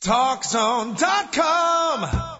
[0.00, 2.39] TalkZone.com.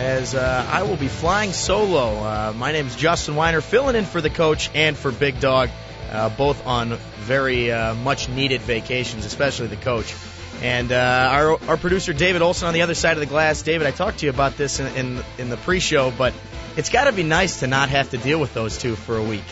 [0.00, 2.14] as uh, I will be flying solo.
[2.16, 5.68] Uh, my name is Justin Weiner, filling in for the coach and for Big Dog,
[6.10, 10.14] uh, both on very uh, much needed vacations, especially the coach.
[10.62, 13.60] And uh, our, our producer David Olson on the other side of the glass.
[13.60, 16.32] David, I talked to you about this in, in, in the pre-show, but
[16.78, 19.22] it's got to be nice to not have to deal with those two for a
[19.22, 19.44] week.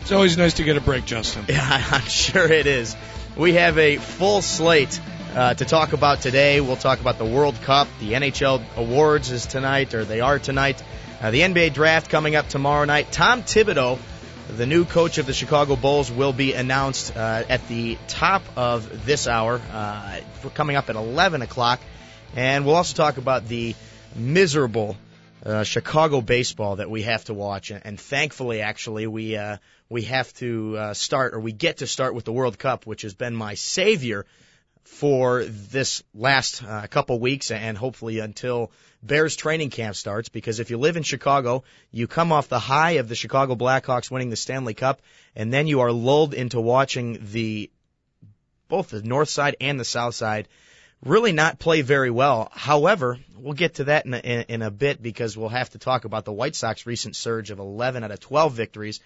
[0.00, 1.44] It's always nice to get a break, Justin.
[1.48, 1.60] Yeah,
[1.90, 2.96] I'm sure it is.
[3.36, 4.98] We have a full slate
[5.34, 6.60] uh, to talk about today.
[6.60, 7.88] We'll talk about the World Cup.
[8.00, 10.82] The NHL awards is tonight, or they are tonight.
[11.20, 13.10] Uh, the NBA draft coming up tomorrow night.
[13.12, 13.98] Tom Thibodeau,
[14.48, 19.06] the new coach of the Chicago Bulls, will be announced uh, at the top of
[19.06, 20.20] this hour, uh,
[20.54, 21.80] coming up at 11 o'clock.
[22.36, 23.74] And we'll also talk about the
[24.14, 24.96] miserable
[25.44, 27.70] uh, Chicago baseball that we have to watch.
[27.70, 29.56] And, and thankfully, actually, we uh,
[29.88, 33.02] we have to uh, start, or we get to start with the World Cup, which
[33.02, 34.26] has been my savior
[34.84, 38.70] for this last uh, couple weeks and hopefully until
[39.02, 40.28] Bears training camp starts.
[40.28, 44.10] Because if you live in Chicago, you come off the high of the Chicago Blackhawks
[44.10, 45.02] winning the Stanley Cup,
[45.34, 47.70] and then you are lulled into watching the
[48.68, 50.48] both the north side and the south side
[51.04, 52.48] really not play very well.
[52.52, 56.04] However, we'll get to that in a, in, a bit because we'll have to talk
[56.04, 59.00] about the White Sox recent surge of 11 out of 12 victories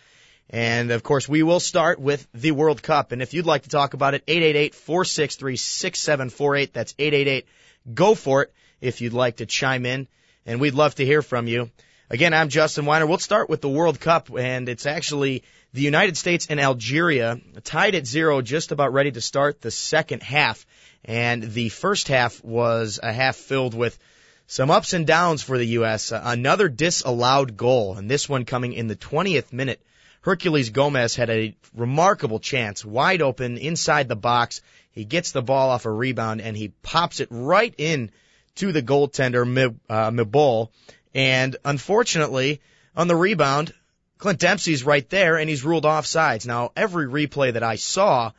[0.48, 3.12] and of course, we will start with the World Cup.
[3.12, 6.72] And if you'd like to talk about it, 888-463-6748.
[6.72, 7.46] That's 888
[7.92, 10.06] go for it if you'd like to chime in.
[10.44, 11.70] And we'd love to hear from you.
[12.08, 13.06] Again, I'm Justin Weiner.
[13.06, 15.42] We'll start with the World Cup and it's actually
[15.72, 20.22] the United States and Algeria tied at zero, just about ready to start the second
[20.22, 20.64] half.
[21.04, 23.98] And the first half was a half filled with
[24.46, 26.12] some ups and downs for the U.S.
[26.12, 29.80] Uh, another disallowed goal, and this one coming in the 20th minute
[30.26, 34.60] Herculez Gomez had a remarkable chance, wide open inside the box.
[34.90, 38.10] He gets the ball off a rebound and he pops it right in
[38.56, 40.68] to the goaltender uh, M'Bolhi.
[41.14, 42.60] And unfortunately,
[42.96, 43.72] on the rebound,
[44.18, 46.44] Clint Dempsey's right there and he's ruled offsides.
[46.44, 48.32] Now, every replay that I saw,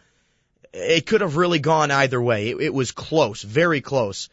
[0.73, 2.49] it could have really gone either way.
[2.49, 4.27] It, it was close, very close.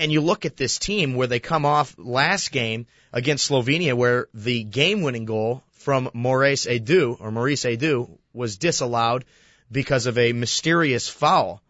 [0.00, 4.26] And you look at this team where they come off last game against Slovenia where
[4.34, 9.24] the game winning goal from Maurice Edu or Maurice Edu was disallowed
[9.70, 11.60] because of a mysterious foul.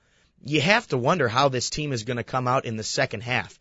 [0.44, 3.22] You have to wonder how this team is going to come out in the second
[3.22, 3.58] half.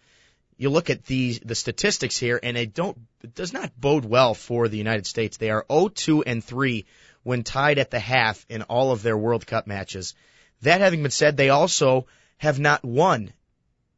[0.57, 4.33] You look at the the statistics here, and it don't it does not bode well
[4.33, 5.37] for the United States.
[5.37, 6.85] They are 0-2 and 3
[7.23, 10.13] when tied at the half in all of their World Cup matches.
[10.61, 12.07] That having been said, they also
[12.37, 13.31] have not won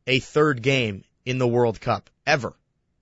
[0.07, 2.53] a third game in the World Cup ever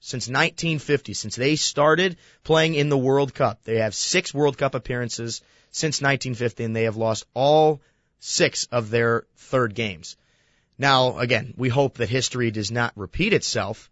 [0.02, 3.64] since 1950, since they started playing in the World Cup.
[3.64, 7.82] They have six World Cup appearances since 1950, and they have lost all
[8.20, 10.18] six of their third games.
[10.78, 13.92] Now, again, we hope that history does not repeat itself,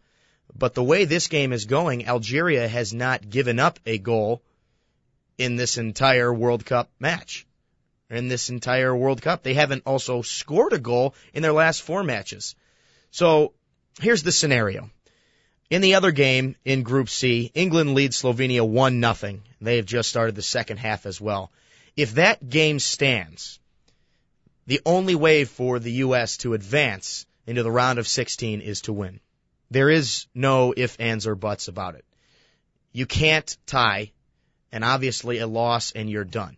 [0.57, 4.41] but the way this game is going, Algeria has not given up a goal
[5.37, 7.45] in this entire World Cup match.
[8.09, 9.43] In this entire World Cup.
[9.43, 12.55] They haven't also scored a goal in their last four matches.
[13.11, 13.53] So,
[14.01, 14.89] here's the scenario.
[15.69, 19.43] In the other game in Group C, England leads Slovenia 1 nothing.
[19.61, 21.51] They have just started the second half as well.
[21.95, 23.59] If that game stands,
[24.65, 26.37] the only way for the U.S.
[26.37, 29.19] to advance into the round of 16 is to win.
[29.69, 32.05] There is no ifs, ands, or buts about it.
[32.91, 34.11] You can't tie,
[34.71, 36.57] and obviously a loss and you're done.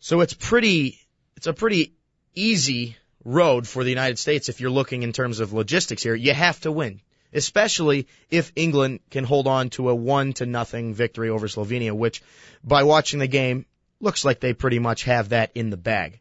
[0.00, 1.00] So it's pretty,
[1.36, 1.94] it's a pretty
[2.34, 6.14] easy road for the United States if you're looking in terms of logistics here.
[6.14, 7.00] You have to win
[7.32, 12.22] especially if England can hold on to a one to nothing victory over Slovenia, which
[12.64, 13.66] by watching the game
[14.00, 16.20] looks like they pretty much have that in the bag.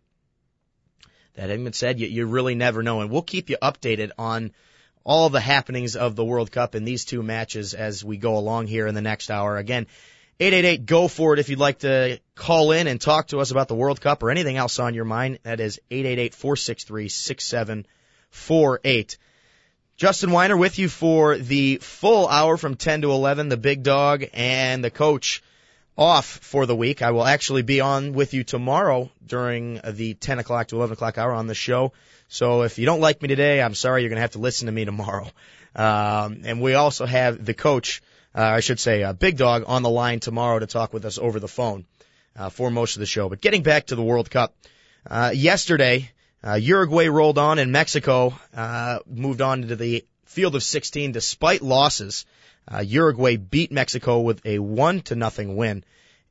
[1.36, 4.52] That having been said, you, you really never know, and we'll keep you updated on
[5.04, 8.68] all the happenings of the World Cup in these two matches as we go along
[8.68, 9.57] here in the next hour.
[9.57, 9.88] Again,
[10.40, 13.68] 888 go for it if you'd like to call in and talk to us about
[13.68, 15.40] the World Cup or anything else on your mind.
[15.44, 19.18] That is 888 463 6748.
[19.97, 24.25] Justin Weiner with you for the full hour from 10 to 11, the big dog
[24.33, 25.42] and the coach
[25.97, 27.01] off for the week.
[27.01, 31.18] I will actually be on with you tomorrow during the 10 o'clock to 11 o'clock
[31.18, 31.94] hour on the show.
[32.27, 34.01] So if you don't like me today, I'm sorry.
[34.01, 35.30] You're going to have to listen to me tomorrow.
[35.77, 38.01] Um, and we also have the coach,
[38.33, 41.18] uh, I should say, uh, Big Dog on the line tomorrow to talk with us
[41.18, 41.83] over the phone
[42.33, 43.27] uh, for most of the show.
[43.27, 44.56] But getting back to the World Cup,
[45.06, 46.09] uh, yesterday,
[46.45, 51.62] uh, Uruguay rolled on and Mexico uh, moved on to the field of 16 despite
[51.62, 52.25] losses.
[52.71, 55.83] Uh, Uruguay beat Mexico with a one to nothing win.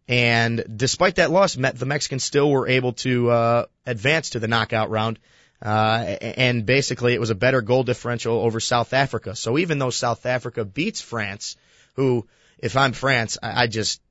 [0.06, 4.90] And despite that loss, the Mexicans still were able to uh, advance to the knockout
[4.90, 5.18] round.
[5.62, 9.34] Uh, and basically, it was a better goal differential over South Africa.
[9.34, 11.56] So even though South Africa beats France,
[11.94, 12.26] who,
[12.58, 14.02] if I'm France, I, I just,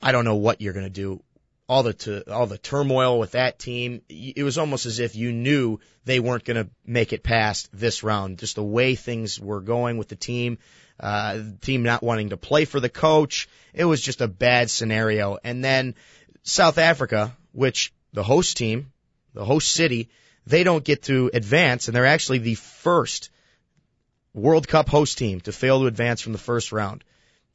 [0.00, 1.22] I don't know what you're going to do.
[1.66, 5.80] All the all the turmoil with that team, it was almost as if you knew
[6.04, 8.38] they weren't going to make it past this round.
[8.38, 10.58] Just the way things were going with the team,
[11.00, 13.48] uh, the team not wanting to play for the coach.
[13.72, 15.38] It was just a bad scenario.
[15.42, 15.94] And then
[16.42, 18.92] South Africa, which the host team,
[19.32, 20.10] the host city,
[20.46, 23.30] they don't get to advance and they're actually the first
[24.34, 27.04] World Cup host team to fail to advance from the first round.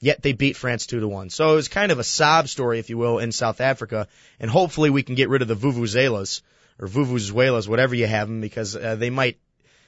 [0.02, 1.30] Yet they beat France two to one.
[1.30, 4.08] So it was kind of a sob story, if you will, in South Africa.
[4.40, 6.42] And hopefully we can get rid of the vuvuzelas
[6.80, 9.38] or vuvuzelas, whatever you have them, because uh, they might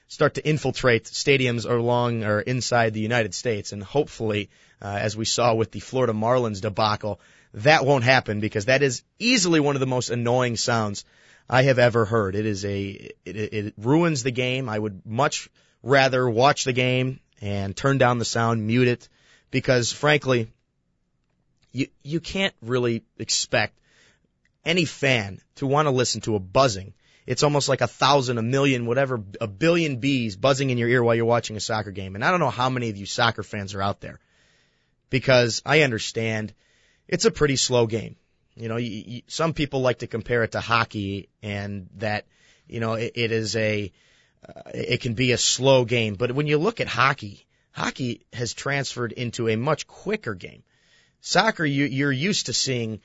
[0.09, 3.71] start to infiltrate stadiums along or inside the United States.
[3.71, 4.49] And hopefully,
[4.81, 7.21] uh, as we saw with the Florida Marlins debacle,
[7.53, 11.05] that won't happen because that is easily one of the most annoying sounds
[11.49, 12.35] I have ever heard.
[12.35, 14.67] It is a, it, it ruins the game.
[14.67, 15.49] I would much
[15.81, 19.09] rather watch the game and turn down the sound, mute it,
[19.51, 20.51] because frankly,
[21.71, 23.77] you, you can't really expect
[24.65, 26.93] any fan to want to listen to a buzzing
[27.25, 31.03] it's almost like a thousand, a million, whatever, a billion bees buzzing in your ear
[31.03, 32.15] while you're watching a soccer game.
[32.15, 34.19] And I don't know how many of you soccer fans are out there
[35.09, 36.53] because I understand
[37.07, 38.15] it's a pretty slow game.
[38.55, 42.25] You know, you, you, some people like to compare it to hockey and that,
[42.67, 43.91] you know, it, it is a,
[44.47, 46.15] uh, it can be a slow game.
[46.15, 50.63] But when you look at hockey, hockey has transferred into a much quicker game.
[51.21, 52.99] Soccer, you, you're used to seeing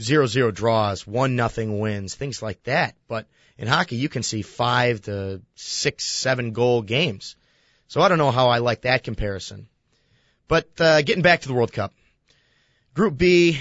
[0.00, 2.94] zero zero draws, one nothing wins, things like that.
[3.08, 3.26] But
[3.56, 7.36] in hockey, you can see five to six, seven goal games.
[7.88, 9.68] So I don't know how I like that comparison.
[10.46, 11.92] But uh, getting back to the World Cup,
[12.94, 13.60] Group B,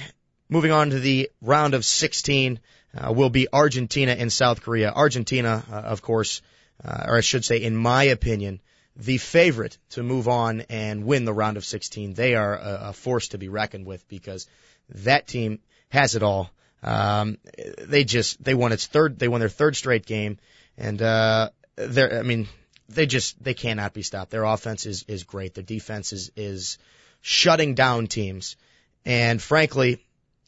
[0.49, 2.59] moving on to the round of 16,
[2.97, 4.91] uh, will be Argentina and South Korea.
[4.91, 6.41] Argentina, uh, of course,
[6.83, 8.61] uh, or I should say, in my opinion,
[8.97, 12.13] the favorite to move on and win the round of 16.
[12.13, 14.47] They are a, a force to be reckoned with because
[14.89, 15.59] that team
[15.89, 16.49] has it all.
[16.83, 17.37] Um,
[17.79, 20.37] they just they won its third they won their third straight game,
[20.77, 22.47] and uh, they're I mean
[22.87, 24.31] they just they cannot be stopped.
[24.31, 25.55] Their offense is is great.
[25.55, 26.77] Their defense is is
[27.21, 28.57] shutting down teams,
[29.05, 30.05] and frankly,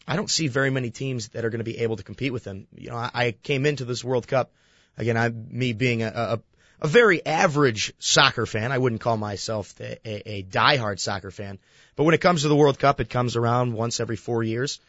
[0.07, 2.43] I don't see very many teams that are going to be able to compete with
[2.43, 2.67] them.
[2.75, 4.51] You know, I, I came into this World Cup
[4.97, 5.17] again.
[5.17, 6.39] I me being a, a
[6.81, 8.71] a very average soccer fan.
[8.71, 11.59] I wouldn't call myself a, a, a diehard soccer fan,
[11.95, 14.79] but when it comes to the World Cup, it comes around once every four years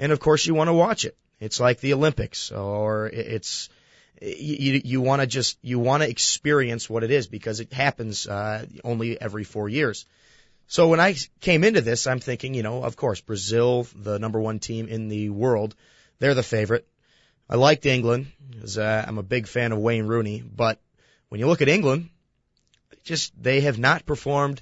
[0.00, 1.16] and of course you want to watch it.
[1.38, 3.68] It's like the Olympics, or it's
[4.20, 8.26] you you want to just you want to experience what it is because it happens
[8.26, 10.06] uh, only every four years.
[10.66, 14.40] So when I came into this, I'm thinking, you know, of course, Brazil, the number
[14.40, 15.74] one team in the world,
[16.18, 16.86] they're the favorite.
[17.48, 20.78] I liked England because uh, I'm a big fan of Wayne Rooney, but
[21.30, 22.10] when you look at England,
[23.02, 24.60] just they have not performed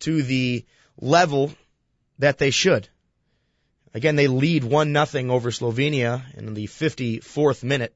[0.00, 0.64] to the
[1.00, 1.52] level
[2.18, 2.88] that they should.
[3.92, 7.94] Again, they lead one nothing over Slovenia in the 54th minute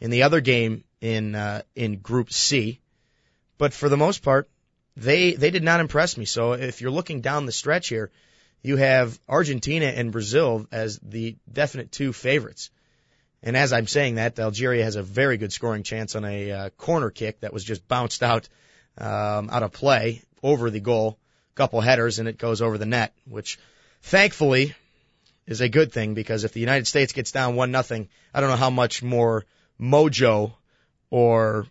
[0.00, 2.80] in the other game in uh, in Group C.
[3.58, 4.48] But for the most part,
[4.96, 6.24] they they did not impress me.
[6.24, 8.10] So if you're looking down the stretch here,
[8.62, 12.70] you have Argentina and Brazil as the definite two favorites.
[13.42, 16.70] And as I'm saying that, Algeria has a very good scoring chance on a uh,
[16.70, 18.48] corner kick that was just bounced out
[18.98, 21.18] um, out of play over the goal,
[21.54, 23.14] couple headers, and it goes over the net.
[23.26, 23.58] Which,
[24.02, 24.74] thankfully,
[25.46, 28.50] is a good thing because if the United States gets down one nothing, I don't
[28.50, 29.46] know how much more
[29.80, 30.52] mojo
[31.10, 31.66] or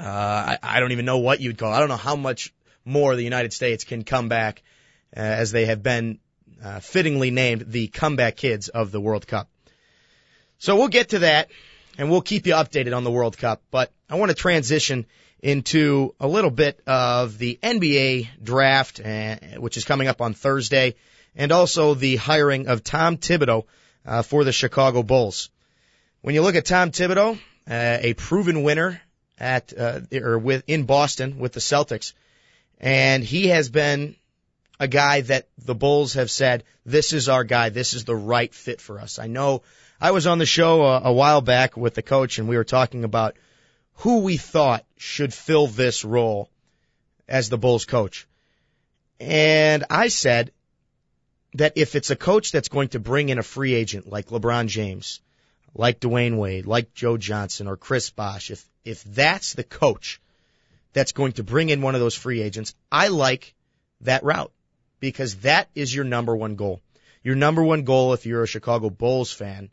[0.00, 1.72] uh, I, I don't even know what you'd call.
[1.72, 1.76] It.
[1.76, 2.52] I don't know how much
[2.84, 4.62] more the United States can come back
[5.16, 6.18] uh, as they have been
[6.62, 9.48] uh, fittingly named the comeback kids of the World Cup.
[10.58, 11.50] So we'll get to that
[11.98, 13.62] and we'll keep you updated on the World Cup.
[13.70, 15.06] But I want to transition
[15.42, 20.94] into a little bit of the NBA draft, uh, which is coming up on Thursday
[21.36, 23.64] and also the hiring of Tom Thibodeau
[24.06, 25.50] uh, for the Chicago Bulls.
[26.22, 29.00] When you look at Tom Thibodeau, uh, a proven winner
[29.38, 32.12] at uh, or with in Boston with the Celtics,
[32.80, 34.16] and he has been
[34.80, 38.52] a guy that the Bulls have said, this is our guy, this is the right
[38.54, 39.18] fit for us.
[39.18, 39.62] I know
[40.04, 42.70] I was on the show a, a while back with the coach and we were
[42.78, 43.36] talking about
[43.94, 46.50] who we thought should fill this role
[47.26, 48.28] as the Bulls coach.
[49.18, 50.52] And I said
[51.54, 54.66] that if it's a coach that's going to bring in a free agent like LeBron
[54.66, 55.22] James,
[55.74, 60.20] like Dwyane Wade, like Joe Johnson or Chris Bosh, if, if that's the coach
[60.92, 63.54] that's going to bring in one of those free agents, I like
[64.02, 64.52] that route
[65.00, 66.82] because that is your number one goal.
[67.22, 69.70] Your number one goal if you're a Chicago Bulls fan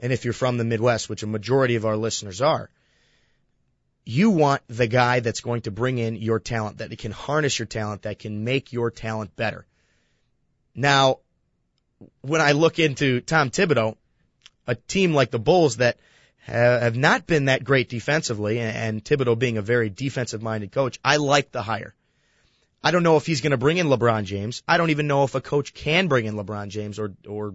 [0.00, 2.70] and if you're from the Midwest, which a majority of our listeners are,
[4.04, 7.66] you want the guy that's going to bring in your talent, that can harness your
[7.66, 9.66] talent, that can make your talent better.
[10.74, 11.20] Now,
[12.20, 13.96] when I look into Tom Thibodeau,
[14.66, 15.98] a team like the Bulls that
[16.42, 21.16] have not been that great defensively, and Thibodeau being a very defensive minded coach, I
[21.16, 21.94] like the hire.
[22.82, 24.62] I don't know if he's going to bring in LeBron James.
[24.68, 27.54] I don't even know if a coach can bring in LeBron James or, or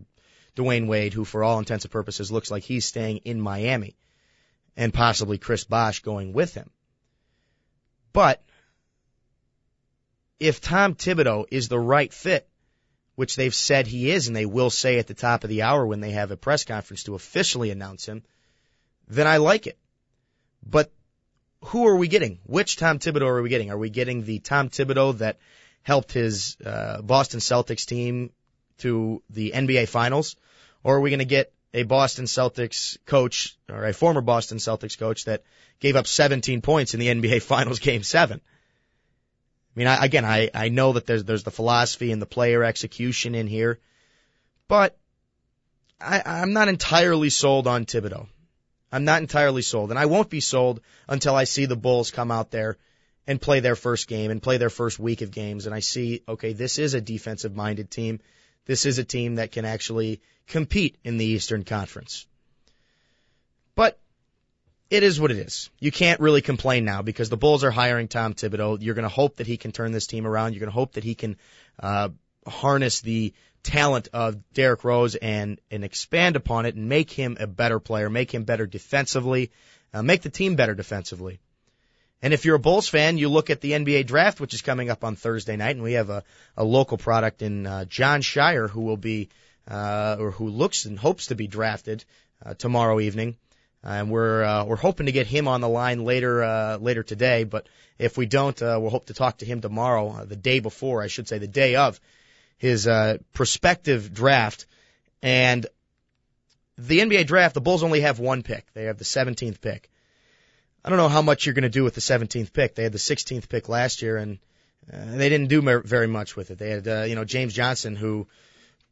[0.60, 3.96] Dwyane Wade, who for all intents and purposes looks like he's staying in Miami
[4.75, 6.70] and possibly Chris Bosh going with him.
[8.13, 8.44] But
[10.39, 12.48] if Tom Thibodeau is the right fit,
[13.16, 15.86] which they've said he is, and they will say at the top of the hour
[15.86, 18.24] when they have a press conference to officially announce him,
[19.08, 19.78] then I like it.
[20.66, 20.92] But
[21.66, 22.39] who are we getting?
[22.46, 23.72] Which Tom Thibodeau are we getting?
[23.72, 25.39] Are we getting the Tom Thibodeau that
[25.84, 28.32] helped his uh, Boston Celtics team
[28.80, 30.36] to the NBA Finals,
[30.83, 34.98] or are we going to get a Boston Celtics coach or a former Boston Celtics
[34.98, 35.43] coach that
[35.79, 38.41] gave up 17 points in the NBA Finals Game Seven?
[39.75, 42.63] I mean, I, again, I, I know that there's there's the philosophy and the player
[42.63, 43.79] execution in here,
[44.67, 44.98] but
[46.01, 48.27] I, I'm not entirely sold on Thibodeau.
[48.91, 52.31] I'm not entirely sold, and I won't be sold until I see the Bulls come
[52.31, 52.77] out there
[53.27, 56.24] and play their first game and play their first week of games, and I see,
[56.27, 58.19] okay, this is a defensive minded team.
[58.70, 62.28] This is a team that can actually compete in the Eastern Conference.
[63.74, 63.98] But
[64.92, 65.72] it is what it is.
[65.80, 68.78] You can't really complain now because the Bulls are hiring Tom Thibodeau.
[68.80, 70.54] You're going to hope that he can turn this team around.
[70.54, 71.38] You're going to hope that he can
[71.80, 72.10] uh,
[72.46, 73.34] harness the
[73.64, 78.08] talent of Derrick Rose and and expand upon it and make him a better player,
[78.08, 79.50] make him better defensively,
[79.96, 81.40] uh, make the team better defensively.
[82.22, 84.90] And if you're a Bulls fan, you look at the NBA draft, which is coming
[84.90, 86.24] up on Thursday night, and we have a,
[86.58, 89.30] a local product in uh, Jon Scheyer who will be,
[89.68, 92.04] uh, or who looks and hopes to be drafted
[92.46, 93.38] uh, tomorrow evening.
[93.82, 97.46] And we're uh, we're hoping to get him on the line later uh, later today.
[97.46, 100.60] But if we don't, uh, we'll hope to talk to him tomorrow, uh, the day
[100.60, 102.02] before, I should say, the day of
[102.58, 104.68] his uh, prospective draft.
[105.22, 105.66] And
[106.78, 108.66] the NBA draft, the Bulls only have one pick.
[108.74, 109.90] They have the 17th pick.
[110.83, 112.75] I don't know how much you're going to do with the 17th pick.
[112.75, 114.39] They had the 16th pick last year, and
[114.91, 116.57] uh, they didn't do very much with it.
[116.57, 118.27] They had, uh, you know, James Johnson, who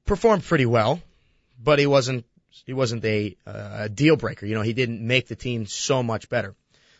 [0.06, 1.01] performed pretty well,
[1.62, 2.25] but he wasn't
[2.65, 4.46] he wasn't a, uh, a deal breaker.
[4.46, 6.56] You know, he didn't make the team so much better.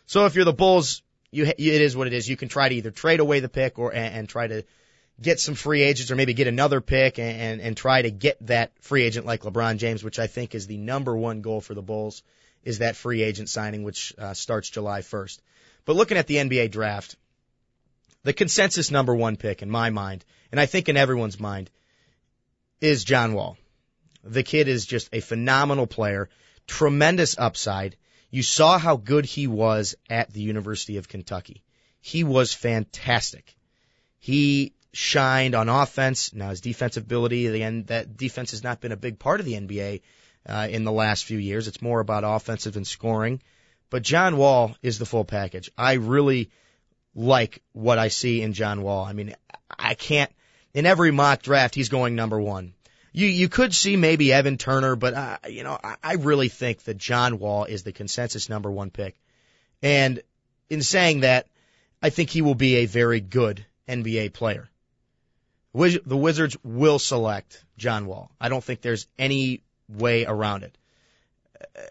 [0.06, 2.28] So if you're the Bulls, you it is what it is.
[2.28, 4.64] You can try to either trade away the pick or and, and try to
[5.20, 8.38] get some free agents or maybe get another pick and, and and try to get
[8.46, 11.74] that free agent like LeBron James, which I think is the number one goal for
[11.74, 12.22] the Bulls,
[12.64, 15.38] is that free agent signing which uh, starts July 1st.
[15.84, 17.16] But looking at the NBA draft,
[18.24, 21.70] the consensus number one pick in my mind, and I think in everyone's mind,
[22.80, 23.56] is John Wall.
[24.24, 26.28] The kid is just a phenomenal player,
[26.66, 27.96] tremendous upside.
[28.30, 31.62] You saw how good he was at the University of Kentucky.
[32.00, 33.56] He was fantastic.
[34.18, 36.34] He shined on offense.
[36.34, 39.54] Now his defensive ability, again, that defense has not been a big part of the
[39.54, 40.02] NBA
[40.46, 41.68] uh, in the last few years.
[41.68, 43.40] It's more about offensive and scoring.
[43.90, 45.70] But John Wall is the full package.
[45.76, 46.50] I really
[47.14, 49.04] like what I see in John Wall.
[49.04, 49.34] I mean,
[49.70, 50.30] I can't.
[50.74, 52.74] In every mock draft, he's going number one.
[53.12, 56.84] You you could see maybe Evan Turner, but uh, you know I, I really think
[56.84, 59.16] that John Wall is the consensus number one pick.
[59.82, 60.22] And
[60.68, 61.46] in saying that,
[62.02, 64.68] I think he will be a very good NBA player.
[65.74, 68.30] The Wizards will select John Wall.
[68.40, 70.76] I don't think there's any way around it.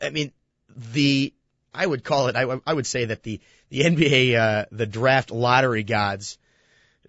[0.01, 0.31] I mean,
[0.75, 1.33] the
[1.73, 2.35] I would call it.
[2.35, 3.39] I, I would say that the
[3.69, 6.37] the NBA uh, the draft lottery gods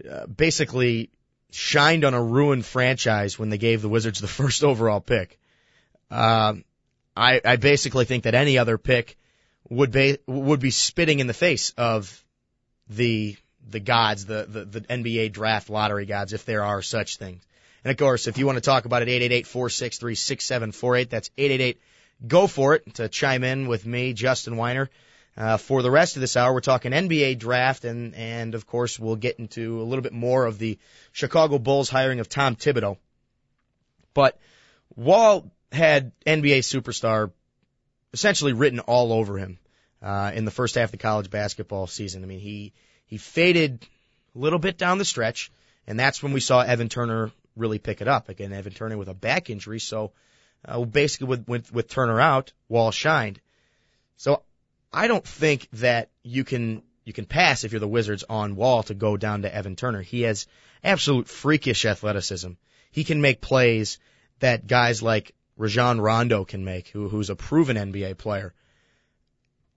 [0.08, 1.10] uh, basically
[1.50, 5.38] shined on a ruined franchise when they gave the Wizards the first overall pick.
[6.10, 6.64] Um,
[7.16, 9.16] I, I basically think that any other pick
[9.68, 12.24] would be would be spitting in the face of
[12.88, 13.36] the
[13.70, 17.46] the gods, the, the, the NBA draft lottery gods, if there are such things.
[17.84, 21.10] And of course, if you want to talk about it, 888-463-6748.
[21.10, 21.80] That's 888
[22.26, 24.90] go for it to chime in with me, Justin Weiner.
[25.36, 28.98] Uh, for the rest of this hour, we're talking NBA draft, and and of course
[28.98, 30.78] we'll get into a little bit more of the
[31.12, 32.96] Chicago Bulls hiring of Tom Thibodeau.
[34.14, 34.36] But
[34.96, 37.30] Wall had NBA superstar
[38.12, 39.60] essentially written all over him
[40.02, 42.24] uh, in the first half of the college basketball season.
[42.24, 42.72] I mean, he
[43.06, 43.86] he faded
[44.34, 45.52] a little bit down the stretch,
[45.86, 48.28] and that's when we saw Evan Turner really pick it up.
[48.28, 50.12] Again, Evan Turner with a back injury, so
[50.64, 53.40] uh, basically with, with with Turner out, Wall shined.
[54.16, 54.42] So
[54.92, 58.82] I don't think that you can you can pass if you're the Wizards on Wall
[58.84, 60.02] to go down to Evan Turner.
[60.02, 60.46] He has
[60.84, 62.52] absolute freakish athleticism.
[62.90, 63.98] He can make plays
[64.40, 68.54] that guys like Rajon Rondo can make, who, who's a proven NBA player.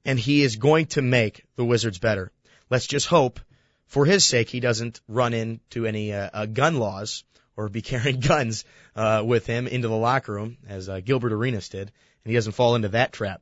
[0.05, 2.31] And he is going to make the Wizards better.
[2.69, 3.39] Let's just hope,
[3.87, 7.23] for his sake, he doesn't run into any uh, uh, gun laws
[7.55, 8.65] or be carrying guns
[8.95, 11.91] uh, with him into the locker room, as uh, Gilbert Arenas did,
[12.23, 13.41] and he doesn't fall into that trap.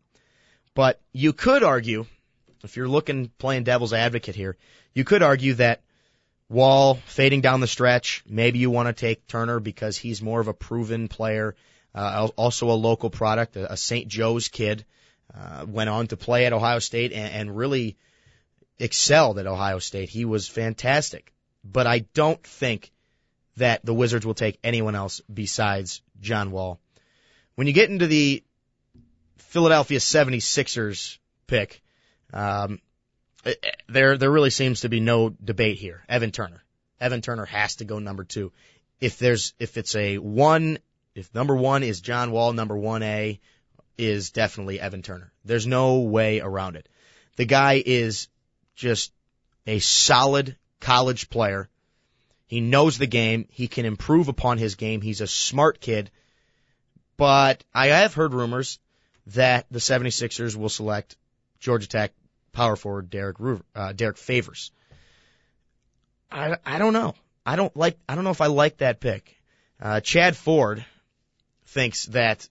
[0.73, 2.05] But you could argue,
[2.63, 4.57] if you're looking playing devil's advocate here,
[4.93, 5.81] you could argue that
[6.49, 10.47] Wall fading down the stretch, maybe you want to take Turner because he's more of
[10.47, 11.55] a proven player,
[11.93, 14.07] uh, also a local product, a, a St.
[14.07, 14.83] Joe's kid,
[15.33, 17.97] uh, went on to play at Ohio State and, and really
[18.79, 20.09] excelled at Ohio State.
[20.09, 21.33] He was fantastic.
[21.63, 22.91] But I don't think
[23.59, 26.79] that the Wizards will take anyone else besides John Wall.
[27.55, 28.43] When you get into the
[29.37, 31.81] Philadelphia 76ers pick,
[32.33, 32.79] um,
[33.45, 36.03] eh, eh, there there really seems to be no debate here.
[36.09, 36.63] Evan Turner.
[36.99, 38.51] Evan Turner has to go number two.
[38.99, 40.79] If there's if it's a one,
[41.15, 43.39] if number one is John Wall, number one A
[43.97, 45.31] is definitely Evan Turner.
[45.43, 46.87] There's no way around it.
[47.35, 48.27] The guy is
[48.75, 49.11] just
[49.67, 51.69] a solid college player.
[52.49, 53.47] He knows the game.
[53.51, 55.01] He can improve upon his game.
[55.01, 56.09] He's a smart kid.
[57.15, 58.79] But I have heard rumors
[59.27, 61.15] that the 76ers will select
[61.59, 62.11] Georgia Tech
[62.51, 63.37] power forward Derrick
[63.75, 64.71] uh, Derrick Favors.
[66.31, 67.13] I I don't know.
[67.45, 67.99] I don't like.
[68.09, 69.35] I don't know if I like that pick.
[69.79, 70.83] Uh, Chad Ford
[71.67, 72.49] thinks that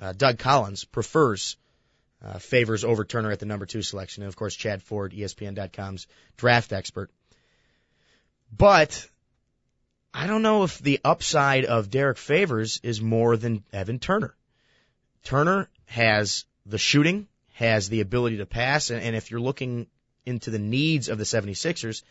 [0.00, 1.56] uh, Doug Collins prefers
[2.20, 6.08] uh, Favors over Turner at the number two selection, and of course Chad Ford, ESPN.com's
[6.36, 7.12] draft expert.
[8.56, 9.06] But
[10.12, 14.34] I don't know if the upside of Derrick Favors is more than Evan Turner.
[15.22, 19.86] Turner has the shooting, has the ability to pass, and, and if you're looking
[20.26, 22.02] into the needs of the 76ers,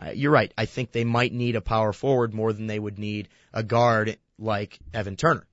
[0.00, 0.52] uh, you're right.
[0.58, 4.18] I think they might need a power forward more than they would need a guard
[4.38, 5.46] like Evan Turner.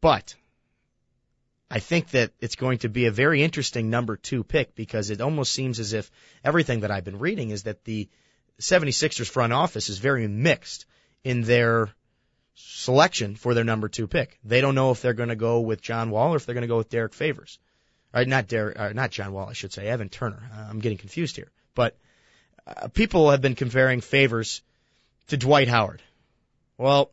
[0.00, 0.34] But
[1.70, 5.20] I think that it's going to be a very interesting number two pick because it
[5.20, 6.10] almost seems as if
[6.44, 8.08] everything that I've been reading is that the
[8.60, 10.86] 76ers front office is very mixed
[11.24, 11.90] in their
[12.54, 14.38] selection for their number two pick.
[14.44, 16.62] They don't know if they're going to go with John Wall or if they're going
[16.62, 17.58] to go with Derrick Favors.
[18.14, 20.42] Or not Derrick, or not John Wall, I should say, Evan Turner.
[20.52, 21.50] Uh, I'm getting confused here.
[21.74, 21.98] But
[22.66, 24.62] uh, people have been comparing Favors
[25.28, 26.02] to Dwight Howard.
[26.78, 27.10] Well,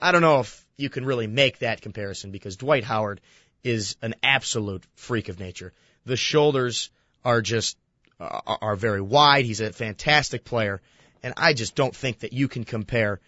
[0.00, 3.20] I don't know if you can really make that comparison because Dwight Howard
[3.64, 5.72] is an absolute freak of nature.
[6.04, 6.90] The shoulders
[7.24, 7.76] are just
[8.20, 9.44] uh, are very wide.
[9.44, 10.80] He's a fantastic player,
[11.22, 13.20] and I just don't think that you can compare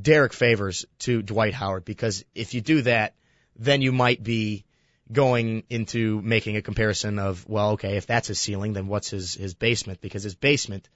[0.00, 3.14] Derrick Favors to Dwight Howard because if you do that,
[3.56, 4.64] then you might be
[5.12, 9.34] going into making a comparison of well, okay, if that's his ceiling, then what's his
[9.34, 10.00] his basement?
[10.00, 10.88] Because his basement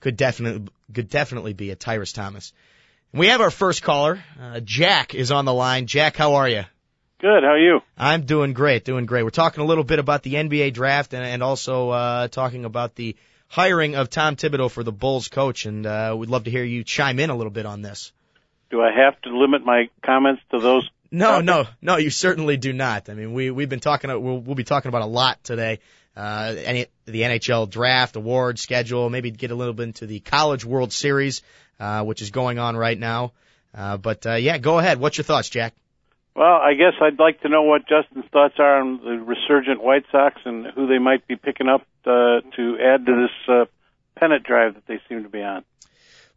[0.00, 2.52] could definitely could definitely be a Tyrus Thomas.
[3.12, 4.22] We have our first caller.
[4.40, 5.86] Uh, Jack is on the line.
[5.86, 6.64] Jack, how are you?
[7.18, 7.44] Good.
[7.44, 7.80] How are you?
[7.96, 8.84] I'm doing great.
[8.84, 9.22] Doing great.
[9.22, 12.94] We're talking a little bit about the NBA draft and, and also uh, talking about
[12.94, 13.16] the
[13.48, 16.84] hiring of Tom Thibodeau for the Bulls coach, and uh, we'd love to hear you
[16.84, 18.12] chime in a little bit on this.
[18.70, 20.90] Do I have to limit my comments to those?
[21.10, 21.46] No, topics?
[21.46, 21.96] no, no.
[21.96, 23.08] You certainly do not.
[23.08, 24.10] I mean, we we've been talking.
[24.10, 25.78] We'll, we'll be talking about a lot today.
[26.14, 29.08] Uh, any the NHL draft award schedule.
[29.08, 31.40] Maybe get a little bit into the College World Series,
[31.80, 33.32] uh, which is going on right now.
[33.74, 34.98] Uh, but uh, yeah, go ahead.
[34.98, 35.72] What's your thoughts, Jack?
[36.36, 40.04] Well, I guess I'd like to know what Justin's thoughts are on the resurgent White
[40.12, 43.64] Sox and who they might be picking up uh, to add to this uh,
[44.16, 45.64] pennant drive that they seem to be on.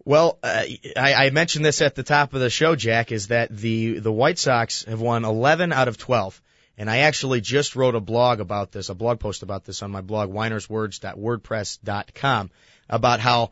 [0.05, 0.63] Well, uh,
[0.95, 4.11] I, I mentioned this at the top of the show, Jack, is that the the
[4.11, 6.41] White Sox have won 11 out of 12.
[6.77, 9.91] And I actually just wrote a blog about this, a blog post about this on
[9.91, 12.51] my blog, winerswords.wordpress.com,
[12.89, 13.51] about how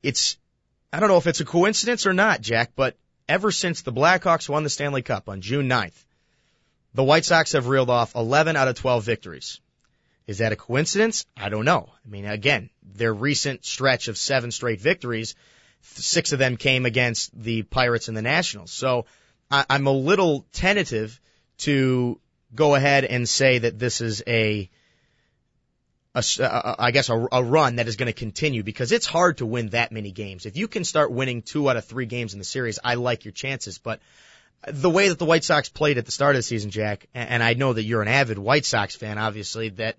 [0.00, 0.36] it's,
[0.92, 2.96] I don't know if it's a coincidence or not, Jack, but
[3.28, 6.04] ever since the Blackhawks won the Stanley Cup on June 9th,
[6.94, 9.60] the White Sox have reeled off 11 out of 12 victories.
[10.26, 11.26] Is that a coincidence?
[11.36, 11.88] I don't know.
[12.04, 15.34] I mean, again, their recent stretch of seven straight victories
[15.82, 18.72] Six of them came against the Pirates and the Nationals.
[18.72, 19.06] So
[19.50, 21.20] I, I'm a little tentative
[21.58, 22.20] to
[22.54, 24.70] go ahead and say that this is a
[26.14, 29.38] a, a, I guess a, a run that is going to continue because it's hard
[29.38, 30.46] to win that many games.
[30.46, 33.24] If you can start winning two out of three games in the series, I like
[33.24, 33.78] your chances.
[33.78, 34.00] But
[34.66, 37.42] the way that the White Sox played at the start of the season, Jack, and
[37.42, 39.96] I know that you're an avid White Sox fan, obviously, that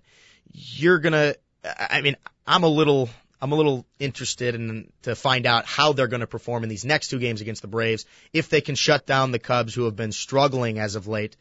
[0.52, 1.34] you're gonna.
[1.64, 3.08] I mean, I'm a little.
[3.42, 6.86] I'm a little interested in to find out how they're going to perform in these
[6.86, 9.96] next two games against the Braves if they can shut down the Cubs who have
[9.96, 11.36] been struggling as of late.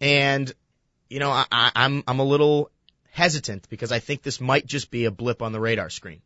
[0.00, 0.52] And
[1.10, 2.70] you know, I, I'm I'm a little
[3.12, 6.22] hesitant because I think this might just be a blip on the radar screen.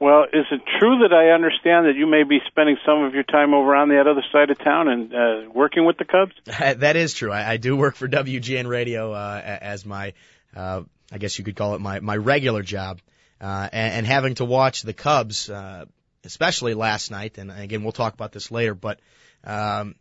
[0.00, 3.22] Well, is it true that I understand that you may be spending some of your
[3.22, 6.32] time over on the other side of town and uh, working with the Cubs?
[6.80, 7.30] that is true.
[7.30, 10.14] I, I do work for WGN Radio uh, as my,
[10.56, 13.02] uh, I guess you could call it my my regular job,
[13.42, 15.84] uh, and, and having to watch the Cubs, uh,
[16.24, 17.36] especially last night.
[17.36, 19.00] And again, we'll talk about this later, but
[19.44, 19.96] um,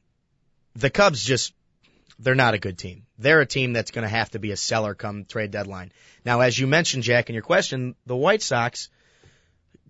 [0.77, 1.53] the Cubs just
[2.19, 3.05] they're not a good team.
[3.17, 5.91] They're a team that's going to have to be a seller come trade deadline.
[6.25, 8.89] Now, as you mentioned, Jack, in your question, the White Sox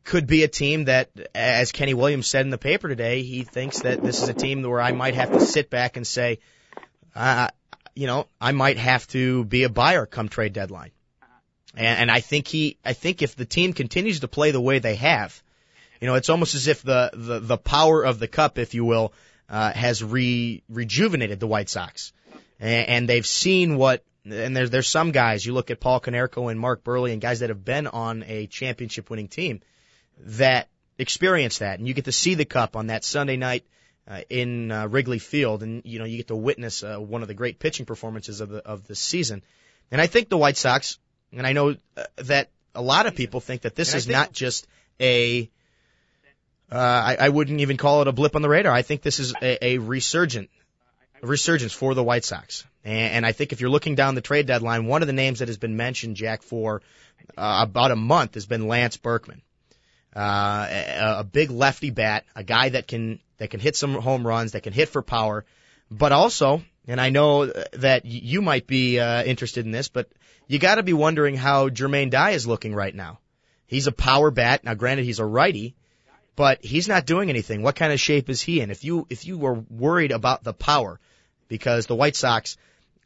[0.04, 3.82] could be a team that, as Kenny Williams said in the paper today, he thinks
[3.82, 6.40] that this is a team where I might have to sit back and say,
[7.16, 7.50] uh,
[7.96, 10.92] you know, I might have to be a buyer come trade deadline.
[11.76, 14.80] And, and I think he, I think if the team continues to play the way
[14.80, 15.44] they have,
[16.00, 18.86] you know, it's almost as if the, the, the power of the cup, if you
[18.86, 19.14] will,
[19.50, 22.14] uh, has re, rejuvenated the White Sox.
[22.60, 26.52] And, and they've seen what, and there's, there's some guys, you look at Paul Konerko
[26.52, 29.62] and Mark Buehrle and guys that have been on a championship winning team
[30.20, 30.68] that
[30.98, 33.66] experience that, and you get to see the cup on that Sunday night
[34.08, 37.28] uh, in uh, Wrigley Field, and you know you get to witness uh, one of
[37.28, 39.44] the great pitching performances of the of the season.
[39.92, 41.00] And I think the White Sox,
[41.32, 44.68] and I know uh, that a lot of people think that this is not just
[45.00, 45.50] a
[46.72, 48.74] uh, I, I wouldn't even call it a blip on the radar.
[48.74, 50.50] I think this is a, a resurgent,
[51.22, 52.66] resurgence for the White Sox.
[52.84, 55.48] And, I think if you're looking down the trade deadline, one of the names that
[55.48, 56.82] has been mentioned, Jack, for
[57.38, 59.42] uh, about a month has been Lance Berkman
[60.16, 64.54] uh, a, big lefty bat, a guy that can that can hit some home runs,
[64.54, 65.46] that can hit for power,
[65.90, 70.10] but also, and I know that you might be uh, interested in this, but
[70.48, 73.20] you got to be wondering how Jermaine Dye is looking right now.
[73.66, 74.64] He's a power bat.
[74.64, 75.76] Now, granted, he's a righty,
[76.40, 77.64] but he's not doing anything.
[77.64, 78.72] What kind of shape is he in?
[78.72, 80.98] If you if you were worried about the power,
[81.50, 82.56] because the White Sox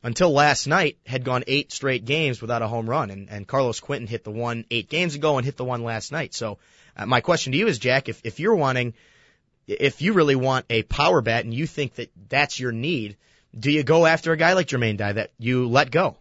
[0.04, 3.80] until last night had gone eight straight games without a home run, and, and Carlos
[3.80, 6.36] Quentin hit the one eight games ago and hit the one last night.
[6.36, 6.60] So
[6.96, 8.93] uh, my question to you is, Jack, if, if you're wanting,
[9.65, 13.17] if you really want a power bat and you think that that's your need,
[13.60, 16.17] do you go after a guy like Jermaine Dye that you let go?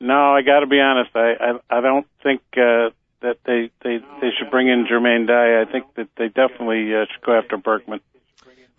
[0.00, 1.10] No, I got to be honest.
[1.14, 5.60] I I, I don't think uh, that they, they they should bring in Jermaine Dye.
[5.60, 8.00] I think that they definitely uh, should go after Berkman.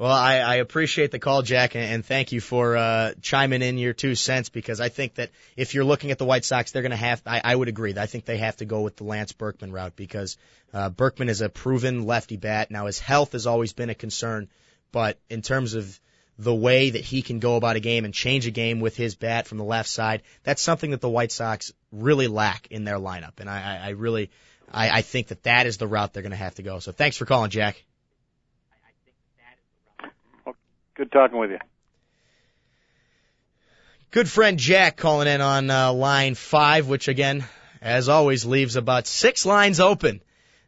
[0.02, 3.94] Well, I, I appreciate the call, Jack, and thank you for uh, chiming in your
[3.94, 6.90] two cents because I think that if you're looking at the White Sox, they're going
[6.90, 7.22] to have.
[7.24, 7.94] I, I would agree.
[7.96, 10.38] I think they have to go with the Lance Berkman route because
[10.74, 12.72] uh, Berkman is a proven lefty bat.
[12.72, 14.50] Now his health has always been a concern,
[14.92, 16.00] but in terms of
[16.40, 19.16] the way that he can go about a game and change a game with his
[19.16, 22.98] bat from the left side, that's something that the White Sox really lack in their
[22.98, 24.32] lineup, and I, I really,
[24.72, 26.80] I, I think that that is the route they're going to have to go.
[26.80, 27.84] So thanks for calling, Jack.
[30.96, 31.60] Good talking with you.
[34.12, 37.46] Good friend Jack calling in on uh, line five, which again,
[37.82, 40.22] as always, leaves about six lines open.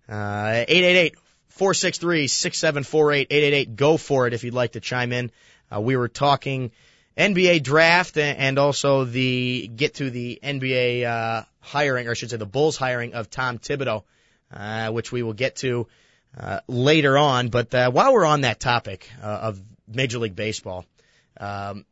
[0.07, 1.22] Uh, 888 463
[1.57, 5.31] 6748 888 go for it if you'd like to chime in.
[5.73, 6.71] Uh, we were talking
[7.17, 12.37] NBA draft and also the get to the NBA uh, hiring, or I should say
[12.37, 14.03] the Bulls hiring of Tom Thibodeau,
[14.51, 15.87] uh, which we will get to
[16.37, 17.49] uh, later on.
[17.49, 20.85] But uh, while we're on that topic uh, of Major League Baseball.
[21.39, 21.85] Um,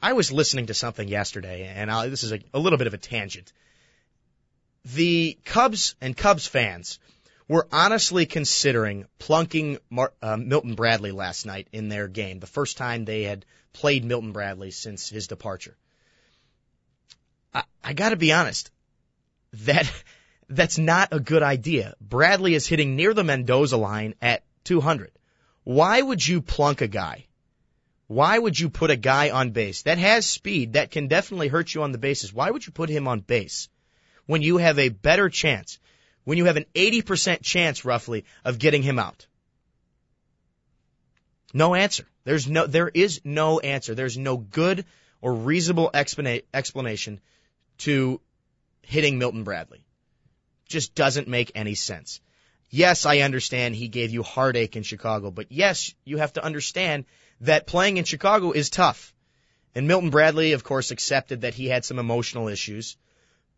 [0.00, 2.94] I was listening to something yesterday, and I'll, this is a, a little bit of
[2.94, 3.52] a tangent.
[4.84, 6.98] The Cubs and Cubs fans
[7.48, 12.76] were honestly considering plunking Mar- uh, Milton Bradley last night in their game, the first
[12.76, 15.76] time they had played Milton Bradley since his departure.
[17.54, 18.70] I, I got to be honest,
[19.64, 19.90] that
[20.48, 21.94] that's not a good idea.
[22.00, 25.12] Bradley is hitting near the Mendoza line at 200.
[25.64, 27.26] Why would you plunk a guy?
[28.08, 31.74] Why would you put a guy on base that has speed that can definitely hurt
[31.74, 32.32] you on the bases?
[32.32, 33.68] Why would you put him on base
[34.26, 35.80] when you have a better chance,
[36.26, 39.26] when you have an 80% chance roughly of getting him out?
[41.54, 42.04] No answer.
[42.24, 43.94] There's no, there is no answer.
[43.94, 44.84] There's no good
[45.22, 47.20] or reasonable explanation
[47.78, 48.20] to
[48.82, 49.86] hitting Milton Bradley.
[50.68, 52.20] Just doesn't make any sense.
[52.70, 57.04] Yes, I understand he gave you heartache in Chicago, but yes, you have to understand
[57.42, 59.14] that playing in Chicago is tough.
[59.76, 62.96] And Milton Bradley, of course, accepted that he had some emotional issues.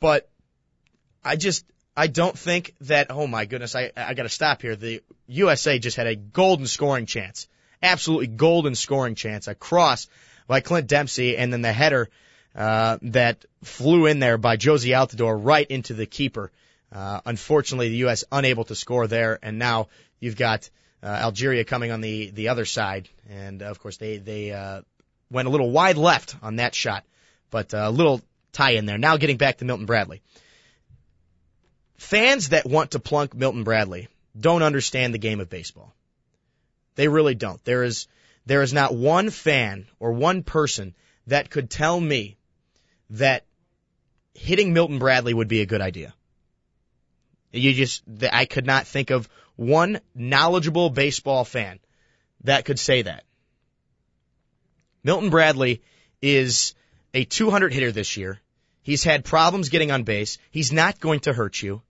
[0.00, 0.28] But
[1.24, 1.64] I just,
[1.98, 4.76] I don't think that, oh my goodness, I, I gotta stop here.
[4.76, 7.48] The USA just had a golden scoring chance.
[7.82, 9.48] Absolutely golden scoring chance.
[9.48, 10.06] A cross
[10.46, 12.08] by Clint Dempsey and then the header,
[12.54, 16.52] uh, that flew in there by Jozy Altidore right into the keeper.
[16.92, 18.24] Uh, unfortunately, the U.S.
[18.30, 19.88] unable to score there, and now
[20.20, 20.70] you've got
[21.02, 24.82] uh, Algeria coming on the the other side, and uh, of course they they uh,
[25.30, 27.04] went a little wide left on that shot,
[27.50, 28.98] but uh, a little tie in there.
[28.98, 30.22] Now getting back to Milton Bradley,
[31.98, 34.08] fans that want to plunk Milton Bradley
[34.38, 35.94] don't understand the game of baseball.
[36.94, 37.62] They really don't.
[37.64, 38.08] There is
[38.46, 40.94] there is not one fan or one person
[41.26, 42.38] that could tell me
[43.10, 43.44] that
[44.34, 46.14] hitting Milton Bradley would be a good idea.
[47.52, 51.78] You just, I could not think of one knowledgeable baseball fan
[52.44, 53.24] that could say that.
[55.02, 55.82] Milton Bradley
[56.22, 56.74] is
[57.12, 58.40] a 200 hitter this year.
[58.82, 60.38] He's had problems getting on base.
[60.50, 61.82] He's not going to hurt you.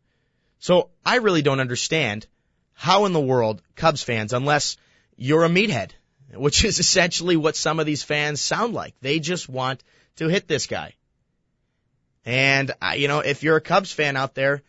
[0.58, 2.26] So I really don't understand
[2.72, 4.76] how in the world Cubs fans, unless
[5.16, 5.90] you're a meathead,
[6.32, 8.94] which is essentially what some of these fans sound like.
[9.00, 9.82] They just want
[10.16, 10.94] to hit this guy.
[12.24, 14.62] And, you know, if you're a Cubs fan out there,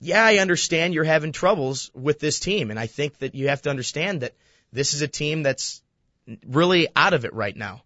[0.00, 2.70] yeah, I understand you're having troubles with this team.
[2.70, 4.34] And I think that you have to understand that
[4.72, 5.82] this is a team that's
[6.46, 7.82] really out of it right now.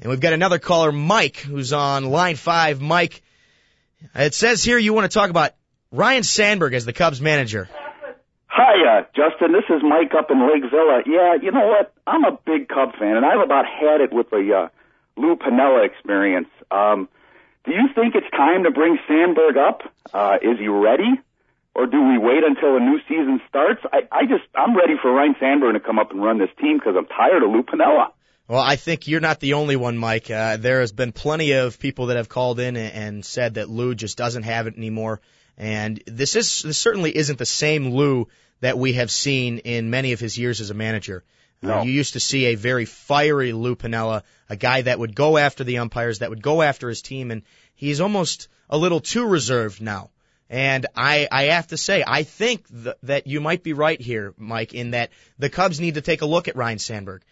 [0.00, 2.80] And we've got another caller, Mike, who's on line five.
[2.80, 3.22] Mike,
[4.14, 5.52] it says here you want to talk about
[5.90, 7.68] Ryne Sandberg as the Cubs manager.
[8.46, 9.52] Hi, uh, Justin.
[9.52, 11.02] This is Mike up in Lake Villa.
[11.06, 11.92] Yeah, you know what?
[12.06, 14.68] I'm a big Cub fan, and I've about had it with the uh,
[15.16, 16.48] Lou Piniella experience.
[16.70, 17.08] Um,
[17.64, 19.82] do you think it's time to bring Sandberg up?
[20.12, 21.20] Uh, is he ready?
[21.74, 23.80] Or do we wait until a new season starts?
[23.92, 26.78] I, I just, I'm ready for Ryne Sandberg to come up and run this team
[26.78, 28.08] because I'm tired of Lou Piniella.
[28.48, 30.30] Well, I think you're not the only one, Mike.
[30.30, 33.70] Uh, there has been plenty of people that have called in and, and said that
[33.70, 35.20] Lou just doesn't have it anymore.
[35.58, 38.28] And this is, this certainly isn't the same Lou
[38.60, 41.24] that we have seen in many of his years as a manager.
[41.60, 41.80] No.
[41.80, 45.36] Uh, you used to see a very fiery Lou Piniella, a guy that would go
[45.36, 47.42] after the umpires, that would go after his team, and
[47.74, 50.10] he's almost a little too reserved now.
[50.48, 54.34] And I, I have to say, I think th- that you might be right here,
[54.38, 57.22] Mike, in that the Cubs need to take a look at Ryne Sandberg.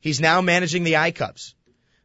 [0.00, 1.54] He's now managing the I Cubs,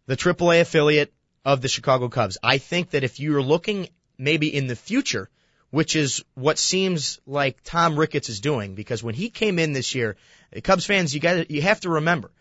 [0.06, 1.14] the AAA affiliate
[1.46, 2.38] of the Chicago Cubs.
[2.44, 3.88] I think that if you're looking
[4.18, 5.30] maybe in the future,
[5.72, 9.94] which is what seems like Tom Ricketts is doing, because when he came in this
[9.94, 10.18] year,
[10.64, 12.32] Cubs fans, you got you have to remember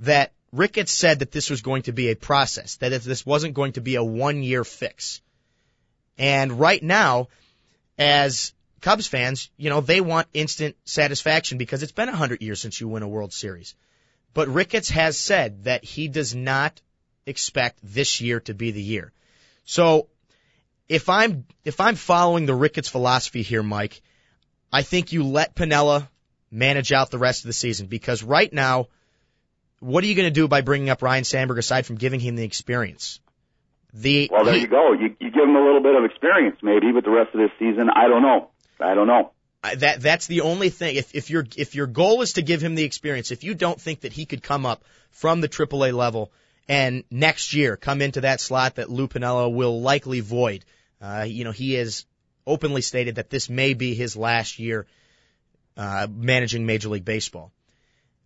[0.00, 3.72] that Ricketts said that this was going to be a process, that this wasn't going
[3.72, 5.20] to be a one year fix.
[6.16, 7.28] And right now,
[7.98, 12.60] as Cubs fans, you know, they want instant satisfaction because it's been a hundred years
[12.60, 13.74] since you win a World Series.
[14.32, 16.80] But Ricketts has said that he does not
[17.26, 19.12] expect this year to be the year.
[19.64, 20.08] So
[20.88, 24.02] if I'm if I'm following the Ricketts philosophy here, Mike,
[24.72, 26.08] I think you let Piniella
[26.50, 28.86] manage out the rest of the season because right now,
[29.80, 32.36] what are you going to do by bringing up Ryne Sandberg aside from giving him
[32.36, 33.20] the experience?
[33.92, 34.92] The well, there he, you go.
[34.92, 37.50] You, you give him a little bit of experience, maybe, but the rest of this
[37.58, 38.50] season, I don't know.
[38.78, 39.32] I don't know.
[39.62, 40.96] That that's the only thing.
[40.96, 43.80] If if your if your goal is to give him the experience, if you don't
[43.80, 46.30] think that he could come up from the AAA level
[46.68, 50.64] and next year come into that slot that Lou Piniella will likely void,
[51.00, 52.06] uh, you know he has
[52.46, 54.86] openly stated that this may be his last year
[55.76, 57.52] uh, managing Major League Baseball.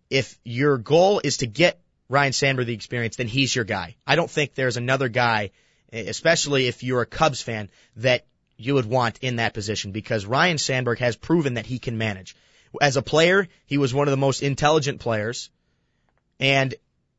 [0.09, 1.79] If your goal is to get
[2.09, 3.95] Ryne Sandberg the experience, then he's your guy.
[4.05, 5.51] I don't think there's another guy,
[5.91, 8.25] especially if you're a Cubs fan, that
[8.57, 12.35] you would want in that position because Ryne Sandberg has proven that he can manage.
[12.79, 15.49] As a player, he was one of the most intelligent players.
[16.39, 16.75] And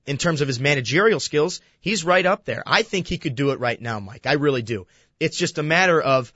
[0.07, 2.63] in terms of his managerial skills, he's right up there.
[2.67, 4.27] I think he could do it right now, Mike.
[4.27, 4.87] I really do.
[5.23, 6.33] It's just a matter of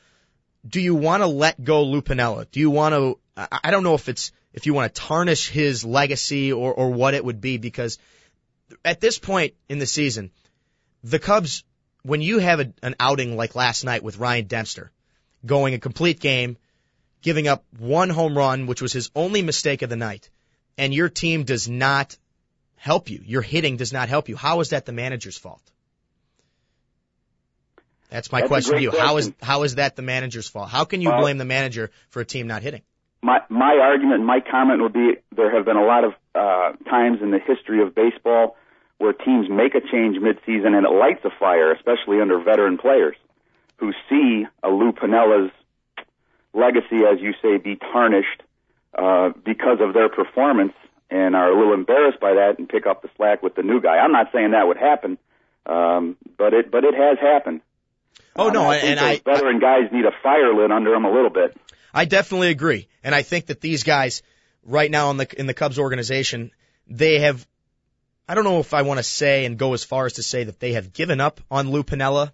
[0.65, 2.47] do you want to let go Lou Piniella?
[2.51, 5.85] Do you want to, I don't know if it's, if you want to tarnish his
[5.85, 7.99] legacy or, or what it would be because
[8.85, 10.31] at this point in the season,
[11.03, 11.65] the Cubs,
[12.03, 14.93] when you have a, an outing like last night with Ryan Dempster,
[15.45, 16.57] going a complete game,
[17.23, 20.31] giving up one home run, which was his only mistake of the night,
[20.79, 22.17] and your team does not
[22.77, 25.73] help you, your hitting does not help you, how is that the manager's fault?
[28.11, 28.91] That's my That's question to you.
[28.91, 29.07] question.
[29.07, 30.69] How is how is that the manager's fault?
[30.71, 32.83] How can you Well, blame the manager for a team not hitting?
[33.23, 37.21] My my argument, my comment would be there have been a lot of uh, times
[37.23, 38.57] in the history of baseball
[38.99, 43.17] where teams make a change midseason and it lights a fire, especially under veteran players
[43.77, 45.51] who see a Lou Piniella's
[46.55, 48.43] legacy, as you say, be tarnished
[48.97, 50.73] uh, because of their performance
[51.11, 53.81] and are a little embarrassed by that and pick up the slack with the new
[53.81, 53.97] guy.
[53.99, 55.19] I'm not saying that would happen.
[55.67, 57.61] Um, but it but it has happened.
[58.39, 60.91] Oh Um, no, I think and I, those veteran guys need a fire lit under
[60.91, 61.57] them a little bit.
[61.93, 64.23] I definitely agree, and I think that these guys
[64.65, 66.51] right now in the in the Cubs organization,
[66.87, 67.47] they have.
[68.29, 70.45] I don't know if I want to say and go as far as to say
[70.45, 72.33] that they have given up on Lou Piniella,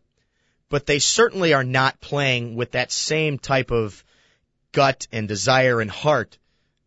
[0.71, 4.03] but they certainly are not playing with that same type of
[4.73, 6.39] gut and desire and heart